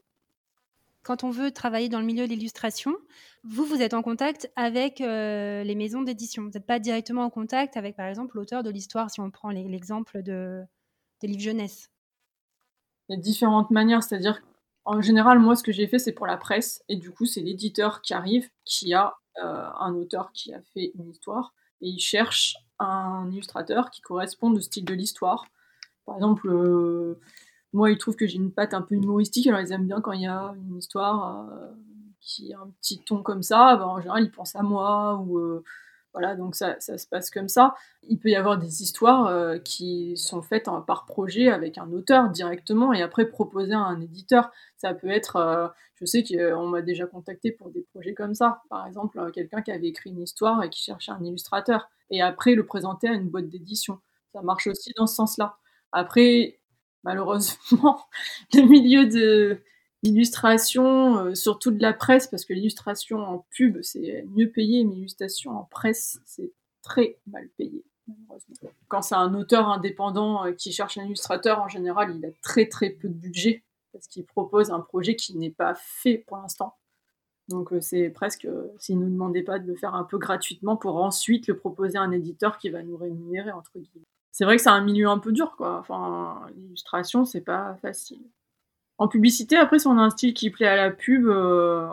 Quand 1.03 1.23
on 1.23 1.32
veut 1.32 1.51
travailler 1.51 1.89
dans 1.89 1.99
le 1.99 2.05
milieu 2.05 2.27
de 2.27 2.29
l'illustration, 2.29 2.95
vous, 3.43 3.65
vous 3.65 3.82
êtes 3.82 3.93
en 3.93 4.01
contact 4.01 4.51
avec 4.55 5.01
euh, 5.01 5.63
les 5.63 5.75
maisons 5.75 6.01
d'édition. 6.01 6.43
Vous 6.43 6.51
n'êtes 6.51 6.67
pas 6.67 6.79
directement 6.79 7.23
en 7.23 7.29
contact 7.29 7.77
avec, 7.77 7.95
par 7.95 8.05
exemple, 8.05 8.36
l'auteur 8.36 8.63
de 8.63 8.69
l'histoire, 8.69 9.10
si 9.10 9.21
on 9.21 9.32
prend 9.32 9.49
l'exemple 9.49 10.21
de, 10.21 10.62
des 11.21 11.27
livres 11.27 11.41
jeunesse. 11.41 11.89
Il 13.08 13.15
y 13.15 13.17
a 13.17 13.21
différentes 13.21 13.71
manières, 13.71 14.03
c'est-à-dire 14.03 14.41
en 14.89 15.02
général, 15.02 15.38
moi, 15.38 15.56
ce 15.56 15.62
que 15.62 15.71
j'ai 15.71 15.86
fait, 15.86 15.99
c'est 15.99 16.13
pour 16.13 16.25
la 16.25 16.36
presse. 16.36 16.84
Et 16.89 16.95
du 16.95 17.12
coup, 17.12 17.28
c'est 17.28 17.41
l'éditeur 17.41 18.02
qui 18.02 18.15
arrive, 18.15 18.49
qui 18.65 18.95
a 18.95 19.13
euh, 19.38 19.69
un 19.80 19.93
auteur 19.93 20.32
qui 20.34 20.52
a 20.52 20.62
fait 20.73 20.91
une 20.95 21.12
histoire. 21.12 21.54
Et 21.82 21.89
il 21.89 21.99
cherche 21.99 22.56
un 22.80 23.30
illustrateur 23.32 23.91
qui 23.91 24.02
correspond 24.02 24.52
au 24.52 24.60
style 24.60 24.86
de 24.86 24.95
l'histoire. 24.95 25.45
Par 26.08 26.15
exemple, 26.15 26.49
euh, 26.49 27.19
moi, 27.71 27.91
ils 27.91 27.99
trouvent 27.99 28.15
que 28.15 28.25
j'ai 28.25 28.38
une 28.38 28.52
patte 28.52 28.73
un 28.73 28.82
peu 28.82 28.95
humoristique. 28.95 29.45
Alors, 29.45 29.62
ils 29.62 29.71
aiment 29.71 29.86
bien 29.86 30.02
quand 30.02 30.13
il 30.13 30.21
y 30.21 30.28
a 30.28 30.56
une 30.56 30.78
histoire 30.78 31.47
euh, 31.52 31.67
qui 32.19 32.52
a 32.56 32.60
un 32.60 32.71
petit 32.82 32.97
ton 32.97 33.21
comme 33.21 33.43
ça. 33.43 33.75
Ben, 33.78 33.86
en 33.86 33.99
général, 33.99 34.23
ils 34.23 34.32
pensent 34.32 34.56
à 34.56 34.63
moi. 34.63 35.23
Ou 35.23 35.62
Voilà, 36.13 36.36
donc 36.36 36.56
ça, 36.56 36.80
se 36.80 37.08
passe 37.08 37.30
comme 37.30 37.50
ça. 37.50 37.76
Il 38.04 38.19
peut 38.19 38.30
y 38.30 38.36
avoir 38.36 38.58
des 38.58 38.82
histoires 38.82 39.28
euh, 39.28 39.60
qui 39.60 40.17
sont 40.17 40.41
faites 40.41 40.67
par 40.88 41.06
projet 41.06 41.50
avec 41.50 41.78
un 41.78 41.91
auteur 41.91 42.30
directement 42.30 42.93
et 42.93 43.02
après 43.04 43.26
proposées 43.26 43.74
à 43.74 43.80
un 43.80 44.02
éditeur. 44.02 44.52
Ça 44.78 44.93
peut 44.95 45.10
être, 45.10 45.36
euh, 45.36 45.67
je 45.95 46.06
sais 46.06 46.24
qu'on 46.24 46.67
m'a 46.67 46.82
déjà 46.82 47.06
contacté 47.06 47.52
pour 47.52 47.69
des 47.69 47.82
projets 47.93 48.15
comme 48.15 48.34
ça. 48.34 48.63
Par 48.69 48.88
exemple, 48.88 49.19
euh, 49.19 49.30
quelqu'un 49.30 49.62
qui 49.62 49.72
avait 49.72 49.88
écrit 49.88 50.10
une 50.10 50.22
histoire 50.22 50.63
et 50.63 50.69
qui 50.69 50.82
cherchait 50.82 51.12
un 51.12 51.24
illustrateur 51.24 51.89
et 52.10 52.22
après 52.22 52.56
le 52.56 52.65
présenter 52.65 53.08
à 53.08 53.13
une 53.13 53.30
boîte 53.30 53.50
d'édition. 53.50 54.00
Ça 54.34 54.41
marche 54.41 54.67
aussi 54.67 54.91
dans 54.98 55.06
ce 55.06 55.15
sens-là. 55.15 55.58
Après, 55.91 56.60
malheureusement, 57.04 58.08
le 58.54 58.62
milieu 58.63 59.06
de 59.06 59.62
l'illustration, 60.03 61.17
euh, 61.19 61.35
surtout 61.35 61.71
de 61.71 61.81
la 61.81 61.93
presse, 61.93 62.27
parce 62.27 62.45
que 62.45 62.53
l'illustration 62.53 63.19
en 63.19 63.45
pub, 63.51 63.79
c'est 63.81 64.25
mieux 64.35 64.49
payé, 64.49 64.83
mais 64.83 64.95
l'illustration 64.95 65.51
en 65.51 65.63
presse, 65.63 66.19
c'est 66.25 66.51
très 66.81 67.19
mal 67.27 67.47
payé. 67.57 67.83
Quand 68.88 69.01
c'est 69.01 69.15
un 69.15 69.33
auteur 69.35 69.69
indépendant 69.69 70.45
euh, 70.45 70.51
qui 70.53 70.71
cherche 70.71 70.97
un 70.97 71.05
illustrateur, 71.05 71.62
en 71.62 71.67
général, 71.67 72.15
il 72.15 72.25
a 72.25 72.29
très 72.41 72.67
très 72.67 72.89
peu 72.89 73.07
de 73.07 73.13
budget, 73.13 73.63
parce 73.91 74.07
qu'il 74.07 74.25
propose 74.25 74.71
un 74.71 74.79
projet 74.79 75.15
qui 75.15 75.38
n'est 75.38 75.51
pas 75.51 75.75
fait 75.75 76.23
pour 76.27 76.38
l'instant. 76.38 76.75
Donc 77.49 77.73
euh, 77.73 77.81
c'est 77.81 78.09
presque, 78.09 78.47
s'il 78.77 78.99
ne 78.99 79.05
nous 79.05 79.12
demandait 79.12 79.43
pas 79.43 79.59
de 79.59 79.67
le 79.67 79.75
faire 79.75 79.95
un 79.95 80.03
peu 80.03 80.17
gratuitement 80.17 80.77
pour 80.77 80.97
ensuite 80.97 81.47
le 81.47 81.57
proposer 81.57 81.97
à 81.97 82.01
un 82.01 82.12
éditeur 82.12 82.57
qui 82.57 82.69
va 82.69 82.83
nous 82.83 82.97
rémunérer, 82.97 83.51
entre 83.51 83.71
guillemets. 83.75 84.05
C'est 84.31 84.45
vrai 84.45 84.57
que 84.57 84.62
c'est 84.62 84.69
un 84.69 84.83
milieu 84.83 85.07
un 85.07 85.17
peu 85.17 85.31
dur, 85.31 85.55
quoi. 85.57 85.79
Enfin, 85.79 86.47
l'illustration, 86.55 87.25
c'est 87.25 87.41
pas 87.41 87.75
facile. 87.81 88.21
En 88.99 89.07
publicité, 89.07 89.55
après, 89.55 89.79
si 89.79 89.88
on 89.88 89.97
a 89.97 90.01
un 90.01 90.09
style 90.09 90.33
qui 90.33 90.49
plaît 90.49 90.67
à 90.67 90.75
la 90.75 90.91
pub, 90.91 91.25
euh, 91.25 91.88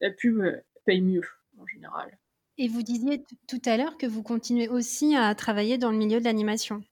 la 0.00 0.10
pub 0.10 0.42
paye 0.86 1.02
mieux 1.02 1.22
en 1.60 1.66
général. 1.66 2.18
Et 2.56 2.68
vous 2.68 2.82
disiez 2.82 3.22
tout 3.48 3.60
à 3.66 3.76
l'heure 3.76 3.98
que 3.98 4.06
vous 4.06 4.22
continuez 4.22 4.68
aussi 4.68 5.14
à 5.14 5.34
travailler 5.34 5.76
dans 5.76 5.90
le 5.90 5.98
milieu 5.98 6.20
de 6.20 6.24
l'animation. 6.24 6.82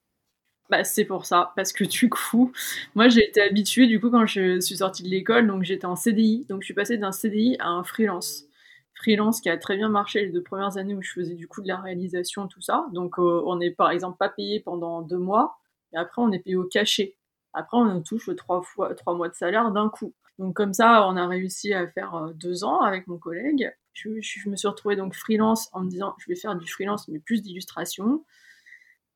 Bah, 0.69 0.83
c'est 0.83 1.05
pour 1.05 1.25
ça, 1.25 1.51
parce 1.55 1.73
que 1.73 1.83
du 1.83 2.07
coup, 2.09 2.53
moi 2.95 3.09
j'ai 3.09 3.27
été 3.27 3.41
habituée 3.41 3.87
du 3.87 3.99
coup 3.99 4.09
quand 4.09 4.25
je 4.25 4.61
suis 4.61 4.77
sortie 4.77 5.03
de 5.03 5.09
l'école, 5.09 5.45
donc 5.45 5.63
j'étais 5.63 5.85
en 5.85 5.97
CDI, 5.97 6.45
donc 6.47 6.61
je 6.61 6.65
suis 6.65 6.73
passée 6.73 6.97
d'un 6.97 7.11
CDI 7.11 7.57
à 7.59 7.67
un 7.67 7.83
freelance. 7.83 8.45
Freelance 8.93 9.41
qui 9.41 9.49
a 9.49 9.57
très 9.57 9.75
bien 9.75 9.89
marché 9.89 10.21
les 10.21 10.31
deux 10.31 10.43
premières 10.43 10.77
années 10.77 10.93
où 10.93 11.01
je 11.01 11.11
faisais 11.11 11.33
du 11.33 11.47
coup 11.47 11.61
de 11.61 11.67
la 11.67 11.77
réalisation, 11.77 12.47
tout 12.47 12.61
ça. 12.61 12.85
Donc 12.93 13.19
euh, 13.19 13.41
on 13.45 13.57
n'est 13.57 13.71
par 13.71 13.91
exemple 13.91 14.17
pas 14.17 14.29
payé 14.29 14.61
pendant 14.61 15.01
deux 15.01 15.17
mois, 15.17 15.57
et 15.93 15.97
après 15.97 16.21
on 16.21 16.31
est 16.31 16.39
payé 16.39 16.55
au 16.55 16.63
cachet. 16.63 17.17
Après, 17.53 17.77
on 17.77 18.01
touche 18.01 18.29
trois, 18.35 18.61
fois, 18.61 18.93
trois 18.95 19.15
mois 19.15 19.29
de 19.29 19.35
salaire 19.35 19.71
d'un 19.71 19.89
coup. 19.89 20.13
Donc 20.41 20.55
comme 20.55 20.73
ça, 20.73 21.07
on 21.07 21.17
a 21.17 21.27
réussi 21.27 21.73
à 21.73 21.87
faire 21.87 22.15
euh, 22.15 22.33
deux 22.33 22.63
ans 22.63 22.79
avec 22.81 23.07
mon 23.07 23.17
collègue. 23.17 23.71
Je, 23.93 24.09
me 24.49 24.55
suis 24.55 24.67
retrouvée 24.67 24.95
donc 24.95 25.13
freelance 25.13 25.69
en 25.73 25.81
me 25.81 25.89
disant 25.89 26.15
je 26.17 26.25
vais 26.27 26.35
faire 26.35 26.55
du 26.55 26.67
freelance 26.67 27.07
mais 27.09 27.19
plus 27.19 27.41
d'illustration. 27.41 28.25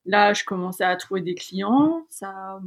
Là, 0.06 0.34
je 0.34 0.44
commençais 0.44 0.84
à 0.84 0.96
trouver 0.98 1.22
des 1.22 1.34
clients. 1.34 2.06
Ça, 2.10 2.62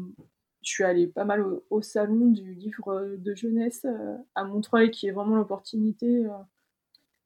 je 0.63 0.71
suis 0.71 0.83
allée 0.83 1.07
pas 1.07 1.25
mal 1.25 1.45
au, 1.71 1.83
salon 1.83 2.31
du 2.31 2.55
livre 2.55 3.15
de 3.17 3.35
jeunesse 3.35 3.85
euh, 3.85 4.17
à 4.35 4.43
Montreuil, 4.43 4.91
qui 4.91 5.07
est 5.07 5.13
vraiment 5.13 5.37
l'opportunité. 5.37 6.27
Euh. 6.27 6.31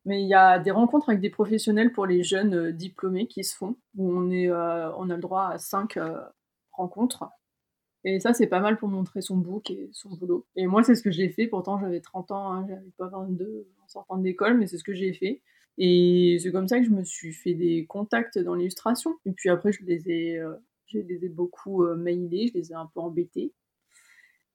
Mais 0.04 0.20
il 0.20 0.28
y 0.28 0.34
a 0.34 0.58
des 0.58 0.72
rencontres 0.72 1.08
avec 1.08 1.22
des 1.22 1.30
professionnels 1.30 1.92
pour 1.92 2.04
les 2.04 2.22
jeunes 2.24 2.72
diplômés 2.72 3.26
qui 3.26 3.44
se 3.44 3.56
font, 3.56 3.76
où 3.96 4.12
on, 4.12 4.30
est, 4.30 4.50
on 4.50 5.08
a 5.10 5.14
le 5.14 5.20
droit 5.20 5.46
à 5.46 5.58
cinq 5.58 5.96
rencontres. 6.72 7.24
Et 8.04 8.18
ça, 8.18 8.34
c'est 8.34 8.48
pas 8.48 8.60
mal 8.60 8.78
pour 8.78 8.88
montrer 8.88 9.20
son 9.20 9.36
book 9.36 9.70
et 9.70 9.88
son 9.92 10.10
boulot. 10.10 10.44
Et 10.56 10.66
moi, 10.66 10.82
c'est 10.82 10.94
ce 10.94 11.02
que 11.02 11.10
j'ai 11.10 11.28
fait. 11.28 11.46
Pourtant, 11.46 11.78
j'avais 11.78 12.00
30 12.00 12.32
ans, 12.32 12.52
hein, 12.52 12.66
j'avais 12.68 12.90
pas 12.98 13.06
22 13.06 13.68
en 13.82 13.88
sortant 13.88 14.16
de 14.18 14.24
l'école, 14.24 14.58
mais 14.58 14.66
c'est 14.66 14.78
ce 14.78 14.84
que 14.84 14.94
j'ai 14.94 15.12
fait. 15.12 15.40
Et 15.78 16.38
c'est 16.42 16.50
comme 16.50 16.68
ça 16.68 16.78
que 16.80 16.84
je 16.84 16.90
me 16.90 17.04
suis 17.04 17.32
fait 17.32 17.54
des 17.54 17.86
contacts 17.86 18.38
dans 18.38 18.54
l'illustration. 18.54 19.16
Et 19.24 19.32
puis 19.32 19.50
après, 19.50 19.72
je 19.72 19.84
les 19.84 20.10
ai, 20.10 20.38
euh, 20.38 20.54
beaucoup 21.30 21.84
euh, 21.84 21.96
je 21.96 22.52
les 22.54 22.72
ai 22.72 22.74
un 22.74 22.90
peu 22.92 23.00
embêtés. 23.00 23.52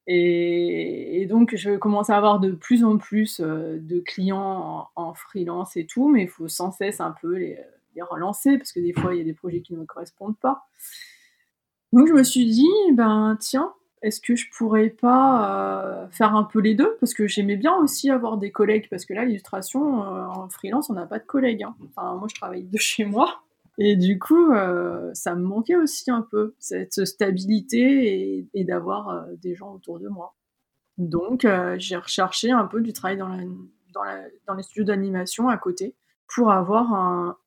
Et, 0.10 1.26
donc, 1.30 1.54
je 1.56 1.76
commence 1.76 2.10
à 2.10 2.16
avoir 2.16 2.40
de 2.40 2.52
plus 2.52 2.86
en 2.86 2.98
plus 2.98 3.42
euh, 3.42 3.78
de 3.78 4.00
clients 4.00 4.90
en, 4.96 5.14
freelance 5.14 5.76
et 5.76 5.86
tout, 5.86 6.08
mais 6.08 6.24
il 6.24 6.30
faut 6.30 6.48
sans 6.48 6.72
cesse 6.72 7.02
un 7.02 7.14
peu 7.22 7.36
les, 7.36 7.60
les 7.96 8.02
relancer, 8.02 8.58
parce 8.58 8.72
que 8.72 8.80
des 8.80 8.94
fois, 8.94 9.14
il 9.14 9.18
y 9.18 9.22
a 9.22 9.26
des 9.26 9.34
projets 9.34 9.62
qui 9.62 9.74
ne 9.74 9.80
me 9.80 9.86
correspondent 9.86 10.40
pas. 10.40 10.66
Donc 11.98 12.08
je 12.08 12.14
me 12.14 12.24
suis 12.24 12.46
dit, 12.46 12.70
ben 12.94 13.36
tiens, 13.40 13.74
est-ce 14.04 14.22
que 14.22 14.36
je 14.36 14.46
pourrais 14.56 14.92
pas 14.92 16.04
euh, 16.04 16.08
faire 16.10 16.36
un 16.36 16.44
peu 16.44 16.60
les 16.60 16.76
deux? 16.76 16.96
Parce 17.00 17.16
que 17.16 17.26
j'aimais 17.28 17.56
bien 17.56 17.76
aussi 17.78 18.12
avoir 18.12 18.38
des 18.38 18.52
collègues, 18.52 18.88
parce 18.88 19.04
que 19.04 19.16
là, 19.16 19.26
l'illustration, 19.26 20.04
euh, 20.04 20.28
en 20.28 20.48
freelance, 20.48 20.92
on 20.92 20.94
n'a 20.94 21.08
pas 21.08 21.18
de 21.18 21.26
collègues. 21.26 21.64
Hein. 21.64 21.76
Enfin, 21.88 22.14
moi, 22.14 22.28
je 22.30 22.36
travaille 22.36 22.66
de 22.66 22.78
chez 22.78 23.04
moi. 23.04 23.42
Et 23.80 23.96
du 23.96 24.20
coup, 24.20 24.52
euh, 24.52 25.10
ça 25.16 25.34
me 25.34 25.42
manquait 25.42 25.76
aussi 25.76 26.12
un 26.12 26.22
peu, 26.22 26.54
cette 26.60 27.04
stabilité 27.04 28.48
et, 28.54 28.64
d'avoir 28.64 29.26
des 29.42 29.56
gens 29.56 29.74
autour 29.74 30.00
de 30.00 30.08
moi. 30.08 30.36
Donc, 31.00 31.48
j'ai 31.80 31.96
recherché 31.96 32.52
un 32.52 32.66
peu 32.66 32.82
du 32.82 32.94
travail 32.94 33.18
dans, 33.18 33.36
dans 34.46 34.54
les 34.54 34.64
studios 34.64 34.84
d'animation 34.84 35.50
à 35.50 35.58
côté 35.58 35.96
pour 36.28 36.52
avoir 36.52 36.94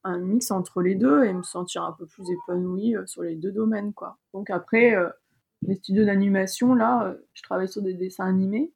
un, 0.05 0.19
mix 0.19 0.51
entre 0.51 0.81
les 0.83 0.95
deux 0.95 1.25
et 1.25 1.33
me 1.33 1.43
sentir 1.43 1.85
un 1.85 1.93
peu 1.93 2.07
plus 2.07 2.25
épanouie 2.31 2.97
euh, 2.97 3.07
sur 3.07 3.23
les 3.23 3.37
deux 3.37 3.53
domaines, 3.53 3.93
quoi. 3.93 4.19
Donc 4.33 4.51
après, 4.51 4.95
euh, 4.95 5.09
les 5.63 5.75
studios 5.77 6.05
d'animation, 6.05 6.75
là, 6.75 7.05
euh, 7.07 7.15
je 7.35 7.43
travaille 7.43 7.69
sur 7.69 7.83
des 7.83 7.95
dessins 7.95 8.27
animés. 8.27 8.73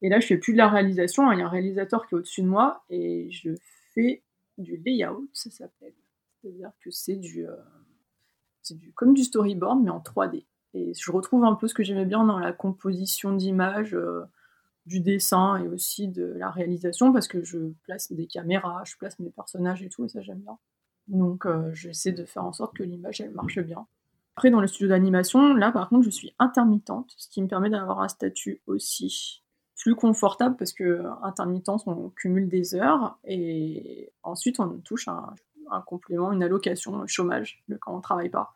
Et 0.00 0.08
là, 0.08 0.20
je 0.20 0.26
fais 0.26 0.38
plus 0.38 0.52
de 0.52 0.58
la 0.58 0.68
réalisation. 0.68 1.28
Hein. 1.28 1.34
Il 1.34 1.40
y 1.40 1.42
a 1.42 1.46
un 1.46 1.50
réalisateur 1.50 2.06
qui 2.06 2.14
est 2.14 2.18
au-dessus 2.18 2.42
de 2.42 2.46
moi 2.48 2.84
et 2.88 3.30
je 3.30 3.50
fais 3.94 4.22
du 4.56 4.76
layout, 4.76 5.28
ça 5.32 5.50
s'appelle. 5.50 5.94
C'est-à-dire 6.40 6.70
que 6.82 6.90
c'est 6.90 7.16
du, 7.16 7.46
du, 8.70 8.92
comme 8.92 9.12
du 9.12 9.24
storyboard, 9.24 9.82
mais 9.82 9.90
en 9.90 9.98
3D. 9.98 10.46
Et 10.74 10.92
je 10.94 11.12
retrouve 11.12 11.44
un 11.44 11.54
peu 11.54 11.66
ce 11.66 11.74
que 11.74 11.82
j'aimais 11.82 12.06
bien 12.06 12.24
dans 12.24 12.38
la 12.38 12.52
composition 12.52 13.32
d'images 13.32 13.96
du 14.88 15.00
dessin 15.00 15.62
et 15.62 15.68
aussi 15.68 16.08
de 16.08 16.24
la 16.24 16.50
réalisation 16.50 17.12
parce 17.12 17.28
que 17.28 17.44
je 17.44 17.58
place 17.84 18.10
des 18.12 18.26
caméras, 18.26 18.82
je 18.84 18.96
place 18.96 19.18
mes 19.18 19.30
personnages 19.30 19.82
et 19.82 19.88
tout, 19.88 20.04
et 20.04 20.08
ça 20.08 20.22
j'aime 20.22 20.40
bien. 20.40 20.58
Donc 21.06 21.46
euh, 21.46 21.72
j'essaie 21.72 22.12
de 22.12 22.24
faire 22.24 22.44
en 22.44 22.52
sorte 22.52 22.76
que 22.76 22.82
l'image 22.82 23.20
elle 23.20 23.32
marche 23.32 23.60
bien. 23.60 23.86
Après 24.36 24.50
dans 24.50 24.60
le 24.60 24.66
studio 24.66 24.88
d'animation, 24.88 25.54
là 25.54 25.70
par 25.70 25.88
contre 25.88 26.04
je 26.04 26.10
suis 26.10 26.34
intermittente, 26.38 27.12
ce 27.16 27.28
qui 27.28 27.42
me 27.42 27.48
permet 27.48 27.70
d'avoir 27.70 28.00
un 28.00 28.08
statut 28.08 28.60
aussi 28.66 29.42
plus 29.76 29.94
confortable 29.94 30.56
parce 30.56 30.72
que 30.72 31.04
intermittence 31.22 31.86
on 31.86 32.10
cumule 32.10 32.48
des 32.48 32.74
heures 32.74 33.18
et 33.24 34.10
ensuite 34.22 34.58
on 34.58 34.78
touche 34.78 35.06
un, 35.06 35.34
un 35.70 35.82
complément, 35.82 36.32
une 36.32 36.42
allocation 36.42 37.06
chômage 37.06 37.62
quand 37.80 37.96
on 37.96 38.00
travaille 38.00 38.30
pas. 38.30 38.54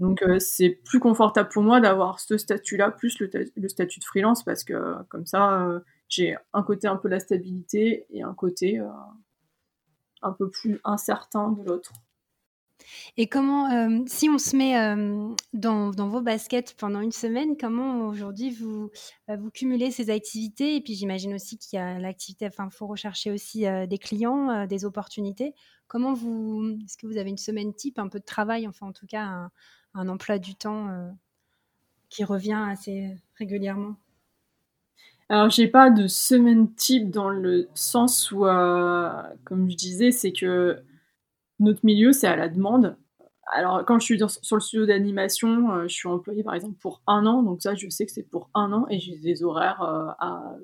Donc 0.00 0.22
euh, 0.22 0.38
c'est 0.38 0.70
plus 0.70 0.98
confortable 0.98 1.50
pour 1.50 1.62
moi 1.62 1.78
d'avoir 1.78 2.20
ce 2.20 2.38
statut-là 2.38 2.90
plus 2.90 3.20
le, 3.20 3.68
statut 3.68 4.00
de 4.00 4.04
freelance 4.04 4.42
parce 4.42 4.64
que 4.64 4.96
comme 5.10 5.26
ça 5.26 5.62
euh, 5.62 5.80
j'ai 6.08 6.36
un 6.54 6.62
côté 6.62 6.88
un 6.88 6.96
peu 6.96 7.08
la 7.08 7.20
stabilité 7.20 8.06
et 8.08 8.22
un 8.22 8.32
côté 8.32 8.80
euh, 8.80 8.86
un 10.22 10.32
peu 10.32 10.48
plus 10.48 10.80
incertain 10.84 11.52
de 11.52 11.62
l'autre. 11.62 11.92
Et 13.18 13.28
comment, 13.28 13.68
si 14.06 14.30
on 14.30 14.38
se 14.38 14.56
met 14.56 14.74
dans, 15.52 15.90
vos 15.90 16.22
baskets 16.22 16.74
pendant 16.78 17.02
une 17.02 17.12
semaine, 17.12 17.58
comment 17.58 18.08
aujourd'hui 18.08 18.50
vous, 18.50 18.90
vous 19.28 19.50
cumulez 19.50 19.90
ces 19.90 20.08
activités? 20.08 20.76
Et 20.76 20.80
puis 20.80 20.94
j'imagine 20.94 21.34
aussi 21.34 21.58
qu'il 21.58 21.78
y 21.78 21.80
a 21.80 21.98
l'activité, 21.98 22.46
enfin, 22.46 22.68
il 22.72 22.74
faut 22.74 22.86
rechercher 22.86 23.30
aussi 23.30 23.66
des 23.86 23.98
clients, 23.98 24.66
des 24.66 24.86
opportunités. 24.86 25.54
Comment 25.88 26.14
vous, 26.14 26.78
est-ce 26.82 26.96
que 26.96 27.06
vous 27.06 27.18
avez 27.18 27.28
une 27.28 27.38
semaine 27.38 27.74
type, 27.74 27.98
un 27.98 28.08
peu 28.08 28.18
de 28.18 28.24
travail, 28.24 28.66
enfin 28.66 28.86
en 28.86 28.92
tout 28.92 29.06
cas 29.06 29.50
un 29.94 30.08
emploi 30.08 30.38
du 30.38 30.54
temps 30.54 30.88
euh, 30.88 31.10
qui 32.08 32.24
revient 32.24 32.64
assez 32.68 33.16
régulièrement 33.36 33.96
alors, 35.32 35.48
j'ai 35.48 35.68
pas 35.68 35.90
de 35.90 36.08
semaine 36.08 36.74
type 36.74 37.08
dans 37.08 37.28
le 37.28 37.68
sens 37.74 38.32
où, 38.32 38.46
euh, 38.46 39.12
comme 39.44 39.70
je 39.70 39.76
disais, 39.76 40.10
c'est 40.10 40.32
que 40.32 40.82
notre 41.60 41.86
milieu, 41.86 42.10
c'est 42.10 42.26
à 42.26 42.34
la 42.34 42.48
demande. 42.48 42.96
Alors, 43.52 43.84
quand 43.84 44.00
je 44.00 44.04
suis 44.06 44.18
sur 44.42 44.56
le 44.56 44.60
studio 44.60 44.86
d'animation, 44.86 45.70
euh, 45.70 45.82
je 45.86 45.94
suis 45.94 46.08
employée 46.08 46.42
par 46.42 46.54
exemple 46.54 46.80
pour 46.80 47.00
un 47.06 47.26
an, 47.26 47.44
donc 47.44 47.62
ça, 47.62 47.76
je 47.76 47.88
sais 47.88 48.06
que 48.06 48.10
c'est 48.10 48.28
pour 48.28 48.50
un 48.54 48.72
an 48.72 48.86
et 48.90 48.98
j'ai 48.98 49.18
des 49.18 49.44
horaires 49.44 49.80
à 50.18 50.56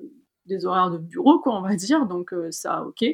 des 0.47 0.65
horaires 0.65 0.91
de 0.91 0.97
bureau, 0.97 1.39
quoi, 1.39 1.57
on 1.57 1.61
va 1.61 1.77
dire, 1.77 2.05
donc 2.05 2.35
ça, 2.51 2.83
ok. 2.83 3.05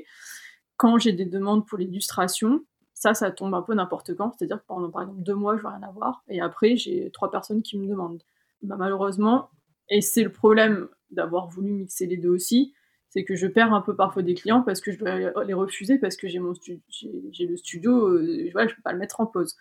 Quand 0.78 0.98
j'ai 0.98 1.14
des 1.14 1.26
demandes 1.26 1.68
pour 1.68 1.78
l'illustration, 1.78 2.62
ça, 3.04 3.14
ça 3.14 3.32
tombe 3.32 3.54
un 3.54 3.62
peu 3.62 3.74
n'importe 3.74 4.16
quand. 4.16 4.34
C'est-à-dire 4.38 4.62
que 4.62 4.66
pendant, 4.66 4.90
par 4.90 5.02
exemple, 5.02 5.22
deux 5.22 5.36
mois, 5.36 5.58
je 5.58 5.62
vais 5.62 5.68
rien 5.68 5.84
avoir. 5.84 6.24
Et 6.30 6.40
après, 6.40 6.78
j'ai 6.78 7.12
trois 7.12 7.30
personnes 7.30 7.62
qui 7.62 7.78
me 7.78 7.86
demandent. 7.86 8.24
Bah, 8.62 8.78
malheureusement, 8.80 9.50
et 9.90 10.00
c'est 10.00 10.24
le 10.24 10.32
problème 10.32 10.88
d'avoir 11.12 11.48
voulu 11.50 11.74
mixer 11.74 12.06
les 12.06 12.16
deux 12.16 12.30
aussi, 12.30 12.74
c'est 13.10 13.26
que 13.26 13.36
je 13.36 13.46
perds 13.46 13.74
un 13.74 13.82
peu 13.82 13.94
parfois 13.94 14.24
des 14.24 14.36
clients 14.36 14.62
parce 14.62 14.80
que 14.80 14.94
je 14.94 15.00
dois 15.00 15.44
les 15.44 15.54
refuser 15.54 15.98
parce 15.98 16.16
que 16.16 16.30
j'ai 16.30 16.40
le 16.40 17.58
studio, 17.58 18.08
euh, 18.08 18.50
voilà, 18.54 18.70
je 18.70 18.76
peux 18.76 18.82
pas 18.82 18.94
le 18.94 19.00
mettre 19.00 19.20
en 19.20 19.26
pause. 19.26 19.58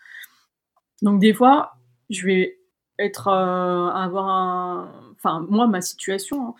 Donc 1.01 1.19
des 1.19 1.33
fois, 1.33 1.73
je 2.09 2.25
vais 2.25 2.57
être 2.97 3.27
euh, 3.27 3.89
avoir 3.89 4.29
un, 4.29 5.11
enfin 5.15 5.45
moi 5.49 5.67
ma 5.67 5.81
situation 5.81 6.47
hein, 6.47 6.53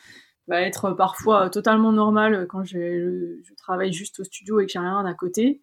va 0.47 0.61
être 0.61 0.91
parfois 0.91 1.49
totalement 1.49 1.93
normale 1.93 2.45
quand 2.47 2.65
je, 2.65 3.39
je 3.41 3.53
travaille 3.55 3.93
juste 3.93 4.19
au 4.19 4.23
studio 4.25 4.59
et 4.59 4.65
que 4.65 4.71
j'ai 4.71 4.79
rien 4.79 5.05
à 5.05 5.13
côté 5.13 5.61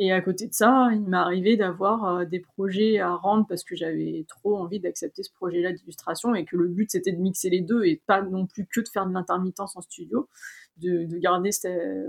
Et 0.00 0.12
à 0.12 0.20
côté 0.20 0.46
de 0.46 0.54
ça, 0.54 0.90
il 0.92 1.02
m'est 1.02 1.16
arrivé 1.16 1.56
d'avoir 1.56 2.04
euh, 2.04 2.24
des 2.24 2.38
projets 2.38 3.00
à 3.00 3.16
rendre 3.16 3.46
parce 3.48 3.64
que 3.64 3.74
j'avais 3.74 4.24
trop 4.28 4.56
envie 4.56 4.78
d'accepter 4.78 5.24
ce 5.24 5.32
projet-là 5.32 5.72
d'illustration 5.72 6.36
et 6.36 6.44
que 6.44 6.56
le 6.56 6.68
but 6.68 6.88
c'était 6.92 7.10
de 7.10 7.18
mixer 7.18 7.50
les 7.50 7.60
deux 7.60 7.84
et 7.84 8.00
pas 8.06 8.22
non 8.22 8.46
plus 8.46 8.64
que 8.64 8.80
de 8.80 8.88
faire 8.88 9.06
de 9.06 9.12
l'intermittence 9.12 9.76
en 9.76 9.80
studio, 9.80 10.28
de, 10.76 11.04
garder 11.18 11.50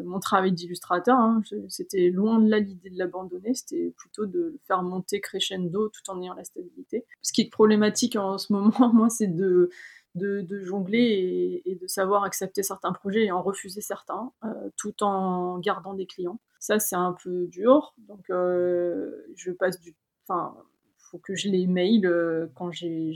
mon 0.06 0.20
travail 0.20 0.52
d'illustrateur. 0.52 1.18
Hein. 1.18 1.42
C'était 1.68 2.12
loin 2.12 2.40
de 2.40 2.48
là 2.48 2.60
l'idée 2.60 2.92
de 2.92 2.98
l'abandonner, 3.00 3.56
c'était 3.56 3.92
plutôt 3.98 4.28
de 4.28 4.40
le 4.40 4.60
faire 4.68 4.84
monter 4.84 5.20
crescendo 5.20 5.90
tout 5.90 6.12
en 6.12 6.22
ayant 6.22 6.36
la 6.36 6.44
stabilité. 6.44 7.06
Ce 7.24 7.34
qui 7.34 7.42
est 7.42 7.50
problématique 7.50 8.16
en 8.16 8.38
ce 8.38 8.54
moment, 8.54 8.72
moi, 8.94 9.10
c'est 9.10 9.36
de 9.36 9.72
de, 10.16 10.64
jongler 10.64 11.62
et, 11.66 11.76
de 11.76 11.88
savoir 11.88 12.24
accepter 12.24 12.64
certains 12.64 12.92
projets 12.94 13.26
et 13.26 13.32
en 13.32 13.42
refuser 13.42 13.82
certains, 13.82 14.32
euh, 14.44 14.70
tout 14.78 15.04
en 15.04 15.60
gardant 15.60 15.94
des 15.94 16.06
clients. 16.06 16.40
Ça, 16.60 16.80
c'est 16.80 16.96
un 16.96 17.16
peu 17.24 17.48
dur. 17.48 17.94
Donc, 17.98 18.30
euh, 18.30 19.12
je 19.36 19.52
passe 19.52 19.80
du. 19.80 19.96
Enfin, 20.28 20.56
faut 20.98 21.18
que 21.18 21.36
je 21.36 21.50
les 21.50 21.66
mail 21.66 22.06
euh, 22.06 22.48
quand 22.56 22.72
j'ai 22.72 23.16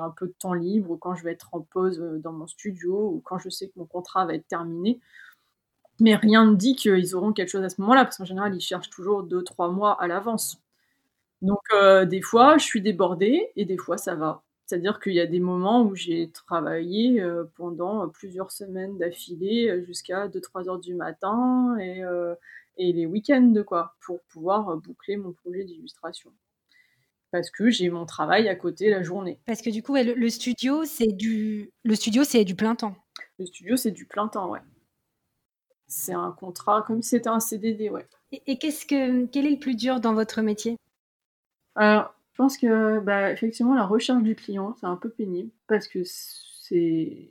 un 0.00 0.10
peu 0.10 0.26
de 0.26 0.34
temps 0.38 0.54
libre 0.54 0.90
ou 0.90 0.96
quand 0.96 1.14
je 1.14 1.22
vais 1.22 1.32
être 1.32 1.50
en 1.52 1.60
pause 1.60 2.00
dans 2.20 2.32
mon 2.32 2.46
studio 2.46 3.10
ou 3.10 3.20
quand 3.24 3.38
je 3.38 3.48
sais 3.48 3.68
que 3.68 3.74
mon 3.76 3.86
contrat 3.86 4.26
va 4.26 4.34
être 4.34 4.48
terminé. 4.48 5.00
Mais 6.00 6.16
rien 6.16 6.46
ne 6.46 6.56
dit 6.56 6.74
qu'ils 6.74 7.14
auront 7.14 7.32
quelque 7.32 7.50
chose 7.50 7.62
à 7.62 7.68
ce 7.68 7.80
moment-là, 7.82 8.04
parce 8.04 8.16
qu'en 8.16 8.24
général, 8.24 8.54
ils 8.56 8.60
cherchent 8.60 8.90
toujours 8.90 9.22
2-3 9.24 9.72
mois 9.72 10.00
à 10.02 10.08
l'avance. 10.08 10.58
Donc, 11.42 11.60
des 12.08 12.22
fois, 12.22 12.58
je 12.58 12.64
suis 12.64 12.82
débordée 12.82 13.50
et 13.56 13.64
des 13.64 13.76
fois, 13.76 13.98
ça 13.98 14.14
va. 14.14 14.42
C'est-à-dire 14.72 15.00
qu'il 15.00 15.12
y 15.12 15.20
a 15.20 15.26
des 15.26 15.38
moments 15.38 15.82
où 15.82 15.94
j'ai 15.94 16.30
travaillé 16.30 17.20
euh, 17.20 17.44
pendant 17.56 18.08
plusieurs 18.08 18.50
semaines 18.50 18.96
d'affilée 18.96 19.68
euh, 19.68 19.84
jusqu'à 19.84 20.28
2-3 20.28 20.66
heures 20.66 20.78
du 20.78 20.94
matin 20.94 21.76
et, 21.78 22.02
euh, 22.02 22.34
et 22.78 22.94
les 22.94 23.04
week-ends, 23.04 23.52
quoi, 23.66 23.94
pour 24.00 24.22
pouvoir 24.22 24.74
boucler 24.78 25.18
mon 25.18 25.34
projet 25.34 25.64
d'illustration. 25.64 26.32
Parce 27.32 27.50
que 27.50 27.68
j'ai 27.68 27.90
mon 27.90 28.06
travail 28.06 28.48
à 28.48 28.54
côté 28.54 28.88
la 28.88 29.02
journée. 29.02 29.38
Parce 29.44 29.60
que 29.60 29.68
du 29.68 29.82
coup, 29.82 29.94
le, 29.94 30.28
studio, 30.30 30.86
c'est 30.86 31.12
du... 31.12 31.70
le 31.84 31.94
studio, 31.94 32.24
c'est 32.24 32.44
du 32.44 32.54
plein 32.54 32.74
temps. 32.74 32.96
Le 33.38 33.44
studio, 33.44 33.76
c'est 33.76 33.90
du 33.90 34.06
plein 34.06 34.28
temps, 34.28 34.52
ouais. 34.52 34.62
C'est 35.86 36.14
un 36.14 36.32
contrat 36.32 36.82
comme 36.86 37.02
si 37.02 37.10
c'était 37.10 37.28
un 37.28 37.40
CDD, 37.40 37.90
ouais. 37.90 38.06
Et, 38.46 38.56
qu'est-ce 38.56 38.86
que, 38.86 39.26
quel 39.26 39.44
est 39.44 39.50
le 39.50 39.58
plus 39.58 39.74
dur 39.74 40.00
dans 40.00 40.14
votre 40.14 40.40
métier? 40.40 40.78
Alors, 41.74 42.14
je 42.32 42.36
pense 42.38 42.56
que, 42.56 42.98
bah, 43.00 43.30
effectivement, 43.30 43.74
la 43.74 43.84
recherche 43.84 44.22
du 44.22 44.34
client, 44.34 44.74
c'est 44.80 44.86
un 44.86 44.96
peu 44.96 45.10
pénible 45.10 45.50
parce 45.68 45.86
que 45.86 46.02
c'est. 46.04 47.30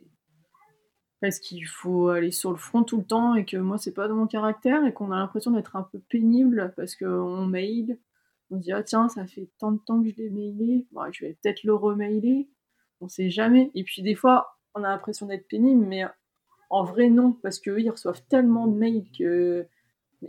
Parce 1.20 1.38
qu'il 1.38 1.66
faut 1.66 2.08
aller 2.08 2.32
sur 2.32 2.50
le 2.50 2.56
front 2.56 2.82
tout 2.82 2.98
le 2.98 3.04
temps 3.04 3.34
et 3.34 3.44
que 3.44 3.56
moi, 3.56 3.78
c'est 3.78 3.94
pas 3.94 4.08
dans 4.08 4.16
mon 4.16 4.26
caractère 4.26 4.84
et 4.84 4.92
qu'on 4.92 5.12
a 5.12 5.16
l'impression 5.16 5.52
d'être 5.52 5.76
un 5.76 5.82
peu 5.82 6.00
pénible 6.08 6.72
parce 6.76 6.96
qu'on 6.96 7.46
mail. 7.46 7.98
On 8.50 8.58
se 8.58 8.62
dit, 8.62 8.72
ah 8.72 8.82
tiens, 8.82 9.08
ça 9.08 9.26
fait 9.26 9.48
tant 9.58 9.72
de 9.72 9.78
temps 9.78 10.02
que 10.02 10.10
je 10.10 10.16
l'ai 10.16 10.30
mailé, 10.30 10.86
je 11.12 11.24
vais 11.24 11.38
peut-être 11.42 11.64
le 11.64 11.74
remailer. 11.74 12.48
On 13.00 13.08
sait 13.08 13.30
jamais. 13.30 13.70
Et 13.74 13.84
puis, 13.84 14.02
des 14.02 14.14
fois, 14.14 14.58
on 14.74 14.84
a 14.84 14.88
l'impression 14.88 15.26
d'être 15.26 15.48
pénible, 15.48 15.84
mais 15.86 16.04
en 16.70 16.84
vrai, 16.84 17.08
non, 17.08 17.32
parce 17.32 17.60
qu'eux, 17.60 17.80
ils 17.80 17.90
reçoivent 17.90 18.22
tellement 18.28 18.66
de 18.66 18.76
mails 18.76 19.10
que 19.16 19.66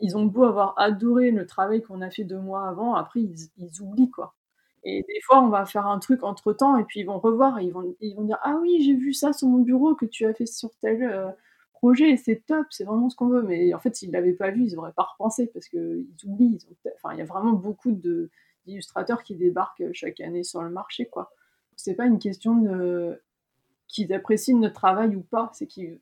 ils 0.01 0.17
ont 0.17 0.25
beau 0.25 0.43
avoir 0.43 0.73
adoré 0.77 1.31
le 1.31 1.45
travail 1.45 1.81
qu'on 1.83 2.01
a 2.01 2.09
fait 2.09 2.23
deux 2.23 2.39
mois 2.39 2.67
avant, 2.67 2.95
après 2.95 3.21
ils 3.21 3.81
oublient 3.81 4.09
quoi. 4.09 4.35
Et 4.85 5.03
des 5.07 5.21
fois, 5.21 5.41
on 5.41 5.47
va 5.47 5.65
faire 5.65 5.87
un 5.87 5.99
truc 5.99 6.23
entre 6.23 6.51
temps 6.51 6.77
et 6.77 6.83
puis 6.83 6.99
ils 6.99 7.05
vont 7.05 7.19
revoir 7.19 7.59
et 7.59 7.65
ils 7.65 7.71
vont, 7.71 7.95
ils 8.01 8.15
vont 8.15 8.23
dire 8.23 8.39
Ah 8.43 8.57
oui, 8.61 8.81
j'ai 8.83 8.93
vu 8.93 9.13
ça 9.13 9.31
sur 9.31 9.47
mon 9.47 9.59
bureau 9.59 9.95
que 9.95 10.05
tu 10.05 10.25
as 10.25 10.33
fait 10.33 10.45
sur 10.45 10.71
tel 10.81 11.03
euh, 11.03 11.29
projet 11.71 12.11
et 12.11 12.17
c'est 12.17 12.45
top, 12.45 12.65
c'est 12.69 12.83
vraiment 12.83 13.09
ce 13.09 13.15
qu'on 13.15 13.29
veut. 13.29 13.43
Mais 13.43 13.73
en 13.73 13.79
fait, 13.79 13.95
s'ils 13.95 14.09
ne 14.09 14.13
l'avaient 14.13 14.33
pas 14.33 14.51
vu, 14.51 14.65
ils 14.65 14.75
n'auraient 14.75 14.93
pas 14.93 15.03
repensé 15.03 15.47
parce 15.47 15.67
qu'ils 15.67 16.05
oublient. 16.25 16.59
enfin, 16.95 17.13
il 17.13 17.19
y 17.19 17.21
a 17.21 17.25
vraiment 17.25 17.53
beaucoup 17.53 17.91
d'illustrateurs 18.65 19.23
qui 19.23 19.35
débarquent 19.35 19.83
chaque 19.93 20.19
année 20.19 20.43
sur 20.43 20.61
le 20.61 20.69
marché. 20.69 21.05
quoi. 21.05 21.31
C'est 21.77 21.95
pas 21.95 22.05
une 22.05 22.19
question 22.19 23.17
qu'ils 23.87 24.13
apprécient 24.13 24.57
notre 24.57 24.75
travail 24.75 25.15
ou 25.15 25.21
pas, 25.21 25.49
c'est 25.53 25.67
qu'ils 25.67 25.99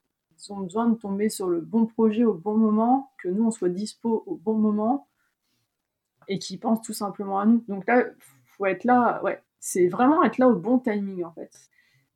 ont 0.50 0.62
besoin 0.62 0.88
de 0.88 0.96
tomber 0.96 1.30
sur 1.30 1.48
le 1.48 1.62
bon 1.62 1.86
projet 1.86 2.24
au 2.24 2.34
bon 2.34 2.58
moment, 2.58 3.12
que 3.20 3.30
nous 3.30 3.46
on 3.46 3.52
soit 3.52 3.70
dispo 3.70 4.24
au 4.26 4.36
bon 4.36 4.56
moment 4.56 5.08
et 6.28 6.40
qu'ils 6.40 6.60
pensent 6.60 6.82
tout 6.82 6.94
simplement 6.94 7.40
à 7.40 7.46
nous. 7.46 7.64
Donc 7.68 7.86
là, 7.88 8.06
être 8.70 8.84
là, 8.84 9.22
ouais, 9.24 9.42
c'est 9.60 9.88
vraiment 9.88 10.24
être 10.24 10.38
là 10.38 10.48
au 10.48 10.56
bon 10.56 10.80
timing 10.80 11.24
en 11.24 11.32
fait. 11.32 11.52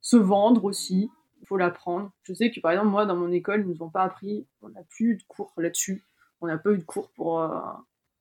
Se 0.00 0.16
vendre 0.16 0.64
aussi, 0.64 1.10
il 1.40 1.46
faut 1.46 1.56
l'apprendre. 1.56 2.10
Je 2.22 2.34
sais 2.34 2.50
que 2.50 2.60
par 2.60 2.72
exemple, 2.72 2.88
moi, 2.88 3.06
dans 3.06 3.16
mon 3.16 3.32
école, 3.32 3.62
ils 3.62 3.68
nous 3.68 3.82
ont 3.82 3.90
pas 3.90 4.02
appris, 4.02 4.46
on 4.62 4.68
n'a 4.68 4.82
plus 4.82 5.12
eu 5.12 5.16
de 5.16 5.22
cours 5.24 5.52
là-dessus. 5.56 6.04
On 6.40 6.46
n'a 6.46 6.58
pas 6.58 6.70
eu 6.70 6.78
de 6.78 6.84
cours 6.84 7.10
pour 7.12 7.40
euh, 7.40 7.48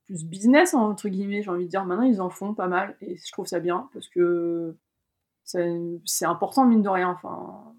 plus 0.05 0.23
business, 0.25 0.73
entre 0.73 1.09
guillemets, 1.09 1.43
j'ai 1.43 1.49
envie 1.49 1.65
de 1.65 1.69
dire. 1.69 1.85
Maintenant, 1.85 2.05
ils 2.05 2.21
en 2.21 2.29
font 2.29 2.53
pas 2.53 2.67
mal 2.67 2.95
et 3.01 3.17
je 3.17 3.31
trouve 3.31 3.47
ça 3.47 3.59
bien 3.59 3.89
parce 3.93 4.07
que 4.07 4.75
c'est 5.43 6.25
important, 6.25 6.65
mine 6.65 6.81
de 6.81 6.89
rien. 6.89 7.09
Enfin, 7.09 7.73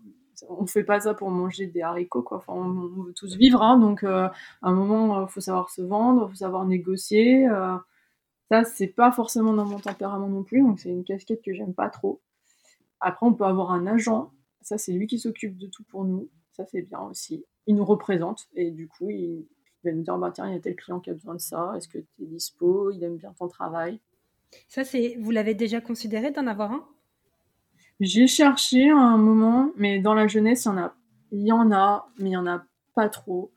on 0.48 0.66
fait 0.66 0.84
pas 0.84 1.00
ça 1.00 1.14
pour 1.14 1.30
manger 1.30 1.66
des 1.66 1.82
haricots, 1.82 2.22
quoi. 2.22 2.44
On, 2.48 2.68
veut 2.68 3.12
tous 3.14 3.36
vivre, 3.36 3.62
hein, 3.62 3.78
donc 3.78 4.04
euh, 4.04 4.28
à 4.62 4.68
un 4.68 4.72
moment, 4.72 5.20
il 5.20 5.24
euh, 5.24 5.26
faut 5.26 5.40
savoir 5.40 5.70
se 5.70 5.82
vendre, 5.82 6.28
faut 6.28 6.36
savoir 6.36 6.64
négocier. 6.64 7.48
Ça, 8.50 8.64
c'est 8.64 8.86
pas 8.86 9.10
forcément 9.10 9.52
dans 9.52 9.66
mon 9.66 9.78
tempérament 9.78 10.28
non 10.28 10.44
plus, 10.44 10.62
donc 10.62 10.78
c'est 10.78 10.90
une 10.90 11.04
casquette 11.04 11.42
que 11.42 11.52
j'aime 11.52 11.74
pas 11.74 11.90
trop. 11.90 12.20
Après, 13.00 13.26
on 13.26 13.34
peut 13.34 13.44
avoir 13.44 13.72
un 13.72 13.86
agent, 13.86 14.32
ça 14.62 14.78
c'est 14.78 14.92
lui 14.92 15.06
qui 15.06 15.18
s'occupe 15.18 15.56
de 15.58 15.66
tout 15.66 15.82
pour 15.84 16.04
nous, 16.04 16.28
ça 16.52 16.64
c'est 16.66 16.82
bien 16.82 17.00
aussi. 17.00 17.44
Il 17.66 17.74
nous 17.74 17.84
représente 17.84 18.48
et 18.54 18.70
du 18.70 18.86
coup, 18.88 19.10
il, 19.10 19.46
va 19.84 19.92
nous 19.92 20.02
dire 20.02 20.16
bah, 20.18 20.30
tiens, 20.32 20.48
il 20.48 20.54
y 20.54 20.56
a 20.56 20.60
tel 20.60 20.76
client 20.76 21.00
qui 21.00 21.10
a 21.10 21.14
besoin 21.14 21.34
de 21.34 21.40
ça, 21.40 21.74
est-ce 21.76 21.88
que 21.88 21.98
tu 21.98 22.22
es 22.22 22.26
dispo, 22.26 22.90
il 22.92 23.02
aime 23.02 23.16
bien 23.16 23.32
ton 23.32 23.48
travail. 23.48 24.00
Ça, 24.68 24.84
c'est 24.84 25.16
vous 25.20 25.32
l'avez 25.32 25.54
déjà 25.54 25.80
considéré 25.80 26.30
d'en 26.30 26.46
avoir 26.46 26.72
un? 26.72 26.86
J'ai 27.98 28.26
cherché 28.26 28.90
à 28.90 28.98
un 28.98 29.16
moment, 29.16 29.72
mais 29.76 30.00
dans 30.00 30.14
la 30.14 30.28
jeunesse, 30.28 30.66
il 30.66 30.68
y 30.68 30.70
en 30.70 30.78
a, 30.78 30.94
il 31.32 31.46
y 31.46 31.52
en 31.52 31.72
a 31.72 32.08
mais 32.18 32.30
il 32.30 32.32
y 32.32 32.36
en 32.36 32.46
a 32.46 32.64
pas 32.94 33.08
trop. 33.08 33.52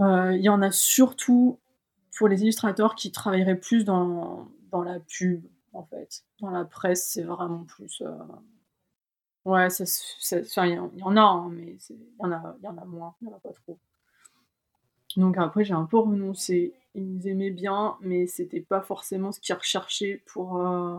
Euh, 0.00 0.36
il 0.36 0.42
y 0.42 0.48
en 0.48 0.60
a 0.62 0.70
surtout 0.70 1.58
pour 2.16 2.28
les 2.28 2.42
illustrateurs 2.42 2.94
qui 2.94 3.12
travailleraient 3.12 3.60
plus 3.60 3.84
dans, 3.84 4.48
dans 4.70 4.82
la 4.82 4.98
pub, 5.00 5.44
en 5.72 5.84
fait. 5.84 6.24
Dans 6.40 6.50
la 6.50 6.64
presse, 6.64 7.10
c'est 7.12 7.22
vraiment 7.22 7.64
plus. 7.64 8.02
Euh, 8.02 8.16
ouais, 9.44 9.68
il 9.68 10.90
y, 10.96 11.02
en 11.02 11.16
a, 11.16 11.20
hein, 11.20 11.48
mais 11.50 11.78
il 11.90 11.96
y, 11.96 12.24
en 12.24 12.32
a, 12.32 12.56
y 12.62 12.68
en 12.68 12.78
a 12.78 12.84
moins, 12.84 13.14
il 13.20 13.28
n'y 13.28 13.32
en 13.32 13.36
a 13.36 13.40
pas 13.40 13.52
trop. 13.52 13.78
Donc 15.16 15.38
après, 15.38 15.64
j'ai 15.64 15.74
un 15.74 15.84
peu 15.84 15.98
renoncé. 15.98 16.74
Ils 16.94 17.28
aimaient 17.28 17.50
bien, 17.50 17.96
mais 18.00 18.26
c'était 18.26 18.60
pas 18.60 18.80
forcément 18.80 19.32
ce 19.32 19.40
qu'ils 19.40 19.54
recherchaient 19.54 20.22
pour. 20.26 20.58
Euh, 20.58 20.98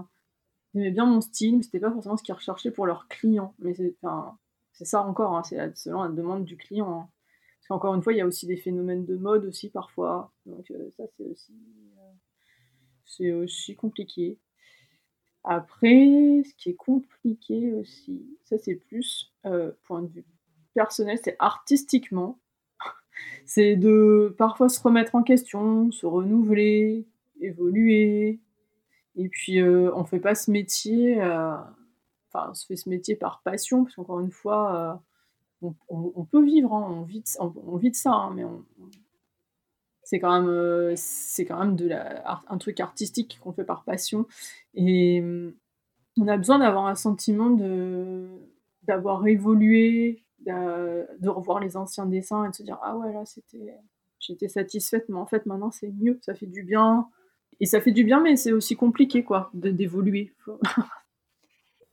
ils 0.73 0.82
aimaient 0.82 0.91
bien 0.91 1.06
mon 1.06 1.21
style, 1.21 1.58
mais 1.58 1.63
c'était 1.63 1.80
pas 1.80 1.91
forcément 1.91 2.17
ce 2.17 2.23
qu'ils 2.23 2.36
recherchaient 2.36 2.71
pour 2.71 2.86
leurs 2.86 3.08
clients. 3.08 3.56
Mais 3.60 3.73
c'est 3.73 4.86
ça 4.86 5.01
encore, 5.01 5.36
hein, 5.36 5.43
c'est 5.43 5.75
selon 5.75 6.03
la 6.03 6.10
demande 6.10 6.45
du 6.45 6.58
client. 6.58 6.91
Hein. 6.91 7.10
Encore 7.69 7.93
une 7.95 8.01
fois, 8.01 8.13
il 8.13 8.17
y 8.17 8.21
a 8.21 8.25
aussi 8.25 8.45
des 8.45 8.58
phénomènes 8.58 9.06
de 9.06 9.15
mode 9.17 9.45
aussi 9.45 9.69
parfois. 9.69 10.32
Donc 10.45 10.71
euh, 10.71 10.89
ça, 10.95 11.03
c'est 11.17 11.25
aussi, 11.25 11.53
euh, 11.97 12.13
c'est 13.06 13.32
aussi 13.34 13.75
compliqué. 13.75 14.38
Après, 15.43 16.43
ce 16.45 16.53
qui 16.56 16.69
est 16.71 16.75
compliqué 16.75 17.73
aussi, 17.73 18.38
ça 18.43 18.58
c'est 18.58 18.75
plus 18.75 19.34
euh, 19.45 19.71
point 19.84 20.01
de 20.01 20.08
vue 20.08 20.25
personnel, 20.73 21.19
c'est 21.23 21.36
artistiquement. 21.39 22.39
c'est 23.45 23.75
de 23.75 24.34
parfois 24.38 24.69
se 24.69 24.82
remettre 24.82 25.15
en 25.15 25.23
question, 25.23 25.91
se 25.91 26.06
renouveler, 26.06 27.06
évoluer. 27.41 28.39
Et 29.15 29.30
puis, 29.30 29.63
on 29.63 30.06
fait 30.06 30.19
pas 30.19 30.36
ce 30.36 30.51
métier, 30.51 31.19
enfin, 31.19 32.49
on 32.51 32.53
se 32.53 32.67
fait 32.67 32.75
ce 32.75 32.88
métier 32.88 33.15
par 33.15 33.41
passion, 33.41 33.84
parce 33.84 33.95
qu'encore 33.95 34.19
une 34.19 34.30
fois, 34.30 35.01
on, 35.61 36.25
peut 36.25 36.43
vivre, 36.43 36.73
hein, 36.73 36.87
on, 36.89 37.01
vit, 37.03 37.21
de 37.91 37.95
ça, 37.95 38.29
mais 38.35 38.43
c'est 40.03 40.19
quand 40.19 40.41
même, 40.41 41.75
de 41.75 41.87
la, 41.87 42.39
un 42.47 42.57
truc 42.57 42.79
artistique 42.79 43.39
qu'on 43.41 43.51
fait 43.51 43.63
par 43.65 43.83
passion. 43.83 44.25
Et 44.73 45.21
mm, 45.21 45.53
on 46.19 46.27
a 46.27 46.37
besoin 46.37 46.59
d'avoir 46.59 46.87
un 46.87 46.95
sentiment 46.95 47.49
d'avoir 48.83 49.27
évolué, 49.27 50.23
de, 50.39 51.29
revoir 51.29 51.59
les 51.59 51.75
anciens 51.75 52.05
dessins 52.05 52.45
et 52.45 52.49
de 52.49 52.55
se 52.55 52.63
dire 52.63 52.79
ah 52.81 52.97
ouais 52.97 53.11
là 53.11 53.25
c'était, 53.25 53.75
j'étais 54.19 54.47
satisfaite, 54.47 55.05
mais 55.09 55.17
en 55.17 55.25
fait 55.25 55.45
maintenant 55.45 55.71
c'est 55.71 55.91
mieux, 55.91 56.19
ça 56.21 56.33
fait 56.33 56.47
du 56.47 56.63
bien. 56.63 57.09
Et 57.59 57.65
ça 57.65 57.81
fait 57.81 57.91
du 57.91 58.03
bien, 58.03 58.21
mais 58.21 58.35
c'est 58.35 58.51
aussi 58.51 58.75
compliqué 58.75 59.23
quoi, 59.23 59.49
d'évoluer. 59.53 60.33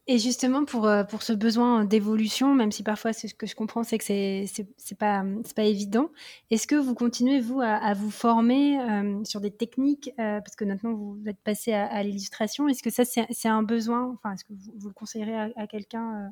Et 0.07 0.19
justement, 0.19 0.67
pour, 0.67 0.87
euh, 0.87 1.03
pour 1.03 1.23
ce 1.23 1.33
besoin 1.33 1.87
d'évolution, 1.87 2.55
même 2.55 2.71
si 2.71 2.83
parfois 2.83 3.14
ce 3.14 3.33
que 3.33 3.47
je 3.47 3.55
comprends, 3.55 3.85
c'est 3.85 3.97
que 3.97 4.05
c'est 4.05 4.45
n'est 4.59 4.97
pas, 4.99 5.25
pas 5.57 5.62
évident, 5.62 6.11
est-ce 6.51 6.67
que 6.67 6.75
vous 6.75 6.95
continuez, 6.95 7.40
vous, 7.40 7.62
à, 7.62 7.95
vous 7.95 8.11
former 8.11 8.79
euh, 8.81 9.25
sur 9.25 9.40
des 9.40 9.51
techniques 9.51 10.11
euh, 10.19 10.40
Parce 10.40 10.57
que 10.57 10.67
maintenant, 10.67 10.93
vous 10.93 11.23
êtes 11.27 11.40
passé 11.43 11.73
à, 11.73 12.03
l'illustration. 12.03 12.69
Est-ce 12.69 12.83
que 12.83 12.90
ça, 12.90 13.05
c'est 13.07 13.49
un 13.49 13.62
besoin 13.62 14.12
Enfin, 14.12 14.35
est-ce 14.35 14.45
que 14.45 14.53
vous, 14.53 14.75
vous, 14.77 14.88
le 14.88 14.95
conseillerez 14.95 15.53
à, 15.57 15.67
quelqu'un 15.67 16.27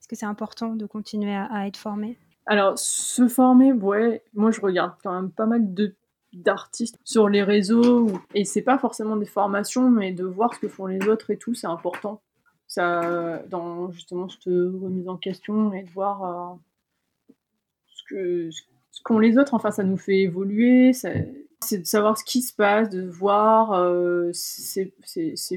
Est-ce 0.00 0.06
que 0.06 0.14
c'est 0.14 0.26
important 0.26 0.76
de 0.76 0.86
continuer 0.86 1.34
à, 1.34 1.66
être 1.66 1.78
formé? 1.78 2.18
Alors, 2.46 2.78
se 2.78 3.26
former, 3.26 3.72
ouais, 3.72 4.22
moi, 4.34 4.52
je 4.52 4.60
regarde 4.60 4.92
quand 5.02 5.12
même 5.12 5.32
pas 5.32 5.46
mal 5.46 5.74
de 5.74 5.96
d'artistes 6.32 6.98
sur 7.02 7.30
les 7.30 7.42
réseaux. 7.42 8.08
Et 8.34 8.44
c'est 8.44 8.62
pas 8.62 8.76
forcément 8.76 9.16
des 9.16 9.26
formations, 9.26 9.90
mais 9.90 10.12
de 10.12 10.24
voir 10.24 10.52
ce 10.54 10.60
que 10.60 10.68
font 10.68 10.84
les 10.84 11.08
autres 11.08 11.30
et 11.30 11.38
tout, 11.38 11.54
c'est 11.54 11.66
important. 11.66 12.20
Ça, 12.68 13.42
dans 13.48 13.90
justement 13.92 14.28
cette 14.28 14.46
remise 14.46 15.08
en 15.08 15.16
question 15.16 15.72
et 15.72 15.84
de 15.84 15.90
voir 15.90 16.24
euh, 16.24 16.54
ce 17.86 18.02
que 18.08 18.50
ce 18.50 19.02
qu'ont 19.02 19.18
les 19.18 19.38
autres. 19.38 19.54
Enfin, 19.54 19.70
ça 19.70 19.84
nous 19.84 19.96
fait 19.96 20.20
évoluer. 20.20 20.92
C'est 20.92 21.78
de 21.78 21.84
savoir 21.84 22.18
ce 22.18 22.24
qui 22.24 22.42
se 22.42 22.52
passe, 22.54 22.90
de 22.90 23.02
voir. 23.02 23.72
Euh, 23.72 24.30
c'est 24.32 24.92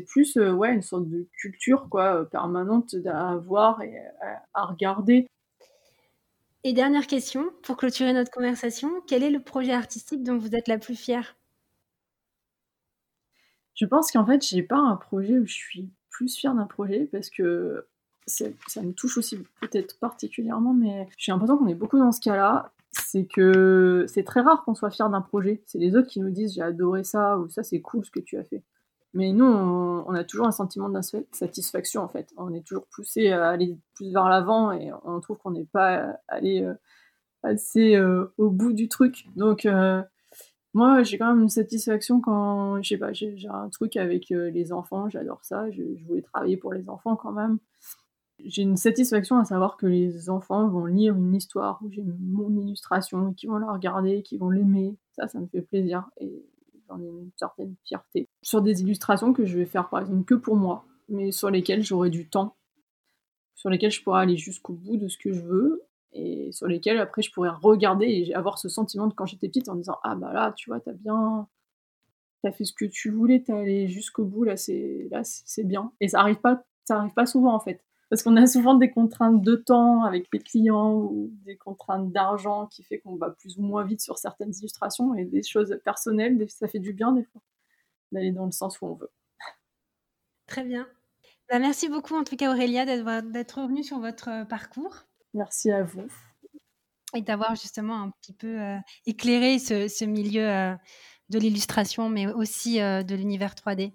plus 0.07 0.37
euh, 0.37 0.51
ouais, 0.51 0.73
une 0.73 0.81
sorte 0.81 1.07
de 1.09 1.27
culture 1.33 1.87
quoi, 1.89 2.29
permanente 2.29 2.95
à 3.05 3.35
voir 3.35 3.81
et 3.81 3.95
à 4.53 4.65
regarder. 4.65 5.27
Et 6.65 6.73
dernière 6.73 7.07
question, 7.07 7.51
pour 7.63 7.77
clôturer 7.77 8.11
notre 8.11 8.31
conversation, 8.31 8.91
quel 9.07 9.23
est 9.23 9.29
le 9.29 9.41
projet 9.41 9.71
artistique 9.71 10.23
dont 10.23 10.37
vous 10.37 10.55
êtes 10.55 10.67
la 10.67 10.77
plus 10.77 10.95
fière? 10.95 11.37
Je 13.75 13.85
pense 13.85 14.11
qu'en 14.11 14.25
fait, 14.25 14.45
j'ai 14.45 14.61
pas 14.61 14.77
un 14.77 14.97
projet 14.97 15.39
où 15.39 15.45
je 15.45 15.53
suis 15.53 15.89
plus 16.09 16.35
fière 16.35 16.55
d'un 16.55 16.65
projet 16.65 17.07
parce 17.11 17.29
que 17.29 17.85
ça 18.27 18.81
me 18.81 18.91
touche 18.91 19.17
aussi 19.17 19.37
peut-être 19.61 19.97
particulièrement, 19.99 20.73
mais 20.73 21.07
j'ai 21.17 21.31
l'impression 21.31 21.57
qu'on 21.57 21.67
est 21.67 21.75
beaucoup 21.75 21.97
dans 21.97 22.11
ce 22.11 22.21
cas-là. 22.21 22.71
C'est 22.91 23.25
que 23.25 24.05
c'est 24.07 24.23
très 24.23 24.41
rare 24.41 24.63
qu'on 24.63 24.75
soit 24.75 24.89
fier 24.91 25.09
d'un 25.09 25.21
projet. 25.21 25.61
C'est 25.65 25.77
les 25.77 25.95
autres 25.95 26.07
qui 26.07 26.19
nous 26.19 26.31
disent 26.31 26.53
j'ai 26.55 26.61
adoré 26.61 27.03
ça 27.03 27.37
ou 27.37 27.49
ça 27.49 27.63
c'est 27.63 27.81
cool 27.81 28.05
ce 28.05 28.11
que 28.11 28.19
tu 28.19 28.37
as 28.37 28.43
fait. 28.43 28.63
Mais 29.13 29.31
nous, 29.31 29.45
on, 29.45 30.13
a 30.13 30.23
toujours 30.23 30.45
un 30.45 30.51
sentiment 30.51 30.89
d'insatisfaction 30.89 32.03
en 32.03 32.07
fait. 32.07 32.31
On 32.37 32.53
est 32.53 32.65
toujours 32.65 32.85
poussé 32.93 33.31
à 33.31 33.49
aller 33.49 33.75
plus 33.95 34.11
vers 34.11 34.29
l'avant 34.29 34.71
et 34.71 34.91
on 35.03 35.19
trouve 35.19 35.37
qu'on 35.37 35.51
n'est 35.51 35.65
pas 35.65 36.15
allé 36.27 36.61
euh, 36.61 36.75
assez 37.41 37.95
euh, 37.95 38.33
au 38.37 38.49
bout 38.51 38.73
du 38.73 38.87
truc. 38.87 39.25
Donc 39.35 39.65
euh, 39.65 40.03
moi, 40.73 41.01
j'ai 41.01 41.17
quand 41.17 41.33
même 41.33 41.43
une 41.43 41.49
satisfaction 41.49 42.21
quand, 42.21 42.81
je 42.81 42.89
sais 42.89 42.97
pas, 42.97 43.11
j'ai 43.11 43.35
un 43.49 43.69
truc 43.69 43.97
avec 43.97 44.29
les 44.29 44.71
enfants, 44.71 45.09
j'adore 45.09 45.43
ça. 45.43 45.69
Je, 45.71 45.81
voulais 46.05 46.21
travailler 46.21 46.57
pour 46.57 46.73
les 46.73 46.87
enfants 46.89 47.15
quand 47.15 47.31
même. 47.31 47.57
J'ai 48.45 48.61
une 48.61 48.77
satisfaction 48.77 49.37
à 49.37 49.45
savoir 49.45 49.77
que 49.77 49.85
les 49.85 50.29
enfants 50.29 50.67
vont 50.69 50.85
lire 50.85 51.15
une 51.15 51.35
histoire 51.35 51.79
où 51.83 51.91
j'ai 51.91 52.03
mon 52.03 52.55
illustration, 52.55 53.33
qu'ils 53.33 53.49
vont 53.49 53.57
la 53.57 53.71
regarder, 53.71 54.21
qu'ils 54.21 54.39
vont 54.39 54.49
l'aimer. 54.49 54.95
Ça, 55.15 55.27
ça 55.27 55.39
me 55.39 55.47
fait 55.47 55.61
plaisir. 55.61 56.09
Et 56.21 56.45
j'en 56.87 57.01
ai 57.01 57.07
une 57.07 57.31
certaine 57.35 57.75
fierté. 57.83 58.29
Sur 58.41 58.61
des 58.61 58.81
illustrations 58.81 59.33
que 59.33 59.45
je 59.45 59.57
vais 59.57 59.65
faire 59.65 59.89
par 59.89 60.01
exemple 60.01 60.23
que 60.23 60.35
pour 60.35 60.55
moi, 60.55 60.85
mais 61.09 61.31
sur 61.31 61.49
lesquelles 61.49 61.83
j'aurai 61.83 62.09
du 62.09 62.29
temps, 62.29 62.55
sur 63.55 63.69
lesquelles 63.69 63.91
je 63.91 64.03
pourrais 64.03 64.21
aller 64.21 64.37
jusqu'au 64.37 64.73
bout 64.73 64.97
de 64.97 65.07
ce 65.07 65.17
que 65.17 65.33
je 65.33 65.41
veux, 65.41 65.83
et 66.13 66.51
sur 66.51 66.67
lesquelles 66.67 66.99
après 66.99 67.21
je 67.21 67.31
pourrais 67.31 67.49
regarder 67.49 68.07
et 68.07 68.35
avoir 68.35 68.57
ce 68.57 68.69
sentiment 68.69 69.07
de 69.07 69.13
quand 69.13 69.25
j'étais 69.25 69.47
petite 69.47 69.69
en 69.69 69.75
disant 69.75 69.99
Ah 70.03 70.15
bah 70.15 70.33
là, 70.33 70.53
tu 70.55 70.69
vois, 70.69 70.79
t'as 70.79 70.93
bien. 70.93 71.47
T'as 72.41 72.51
fait 72.51 72.65
ce 72.65 72.73
que 72.73 72.85
tu 72.85 73.11
voulais, 73.11 73.43
t'es 73.43 73.53
allé 73.53 73.87
jusqu'au 73.89 74.25
bout, 74.25 74.45
là 74.45 74.55
c'est 74.57 75.07
là 75.11 75.21
c'est 75.23 75.65
bien. 75.65 75.91
Et 75.99 76.07
ça 76.07 76.21
arrive 76.21 76.39
pas, 76.39 76.63
ça 76.85 76.97
arrive 76.97 77.13
pas 77.13 77.25
souvent 77.25 77.53
en 77.53 77.59
fait 77.59 77.83
parce 78.09 78.23
qu'on 78.23 78.35
a 78.37 78.47
souvent 78.47 78.73
des 78.75 78.89
contraintes 78.89 79.41
de 79.41 79.55
temps 79.55 80.03
avec 80.03 80.27
les 80.33 80.39
clients 80.39 80.95
ou 80.95 81.31
des 81.45 81.57
contraintes 81.57 82.11
d'argent 82.11 82.65
qui 82.67 82.83
fait 82.83 82.99
qu'on 82.99 83.15
va 83.15 83.29
plus 83.29 83.57
ou 83.57 83.61
moins 83.61 83.83
vite 83.83 84.01
sur 84.01 84.17
certaines 84.17 84.53
illustrations 84.59 85.13
et 85.13 85.25
des 85.25 85.43
choses 85.43 85.79
personnelles, 85.83 86.43
ça 86.49 86.67
fait 86.67 86.79
du 86.79 86.93
bien 86.93 87.11
des 87.11 87.23
fois 87.23 87.41
d'aller 88.11 88.31
dans 88.31 88.45
le 88.45 88.51
sens 88.51 88.81
où 88.81 88.87
on 88.87 88.95
veut. 88.95 89.11
Très 90.47 90.63
bien. 90.63 90.87
Bah, 91.49 91.59
merci 91.59 91.87
beaucoup 91.87 92.15
en 92.15 92.23
tout 92.23 92.35
cas 92.35 92.51
Aurélia 92.51 92.85
d'être 93.21 93.61
revenue 93.61 93.83
sur 93.83 93.99
votre 93.99 94.29
euh, 94.29 94.45
parcours. 94.45 95.05
Merci 95.33 95.71
à 95.71 95.83
vous. 95.83 96.07
Et 97.15 97.21
d'avoir 97.21 97.55
justement 97.55 98.01
un 98.01 98.11
petit 98.21 98.33
peu 98.33 98.61
euh, 98.61 98.77
éclairé 99.05 99.59
ce, 99.59 100.05
milieu 100.05 100.47
euh, 100.47 100.75
de 101.29 101.39
l'illustration, 101.39 102.09
mais 102.09 102.27
aussi 102.27 102.79
de 102.79 103.15
l'univers 103.15 103.53
3D. 103.53 103.93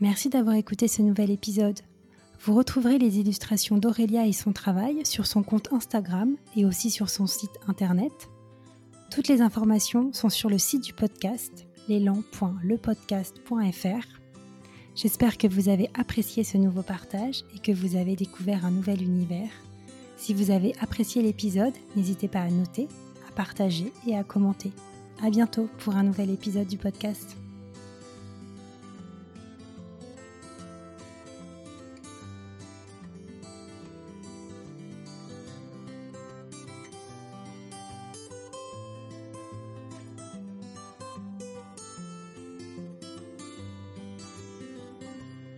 Merci 0.00 0.28
d'avoir 0.28 0.56
écouté 0.56 0.88
ce 0.88 1.02
nouvel 1.02 1.30
épisode. 1.30 1.78
Vous 2.40 2.54
retrouverez 2.54 2.98
les 2.98 3.20
illustrations 3.20 3.78
d'Aurélia 3.78 4.26
et 4.26 4.32
son 4.32 4.52
travail 4.52 5.06
sur 5.06 5.24
son 5.24 5.42
compte 5.42 5.72
Instagram 5.72 6.36
et 6.56 6.66
aussi 6.66 6.90
sur 6.90 7.08
son 7.08 7.26
site 7.26 7.58
internet. 7.68 8.28
Toutes 9.10 9.28
les 9.28 9.40
informations 9.40 10.12
sont 10.12 10.28
sur 10.28 10.50
le 10.50 10.58
site 10.58 10.84
du 10.84 10.92
podcast, 10.92 11.66
l'élan.lepodcast.fr. 11.88 14.23
J'espère 14.94 15.38
que 15.38 15.48
vous 15.48 15.68
avez 15.68 15.90
apprécié 15.94 16.44
ce 16.44 16.56
nouveau 16.56 16.82
partage 16.82 17.42
et 17.54 17.58
que 17.58 17.72
vous 17.72 17.96
avez 17.96 18.14
découvert 18.14 18.64
un 18.64 18.70
nouvel 18.70 19.02
univers. 19.02 19.50
Si 20.16 20.32
vous 20.32 20.52
avez 20.52 20.72
apprécié 20.80 21.20
l'épisode, 21.20 21.74
n'hésitez 21.96 22.28
pas 22.28 22.40
à 22.40 22.50
noter, 22.50 22.86
à 23.28 23.32
partager 23.32 23.92
et 24.06 24.16
à 24.16 24.22
commenter. 24.22 24.70
À 25.22 25.30
bientôt 25.30 25.68
pour 25.78 25.96
un 25.96 26.04
nouvel 26.04 26.30
épisode 26.30 26.68
du 26.68 26.78
podcast. 26.78 27.36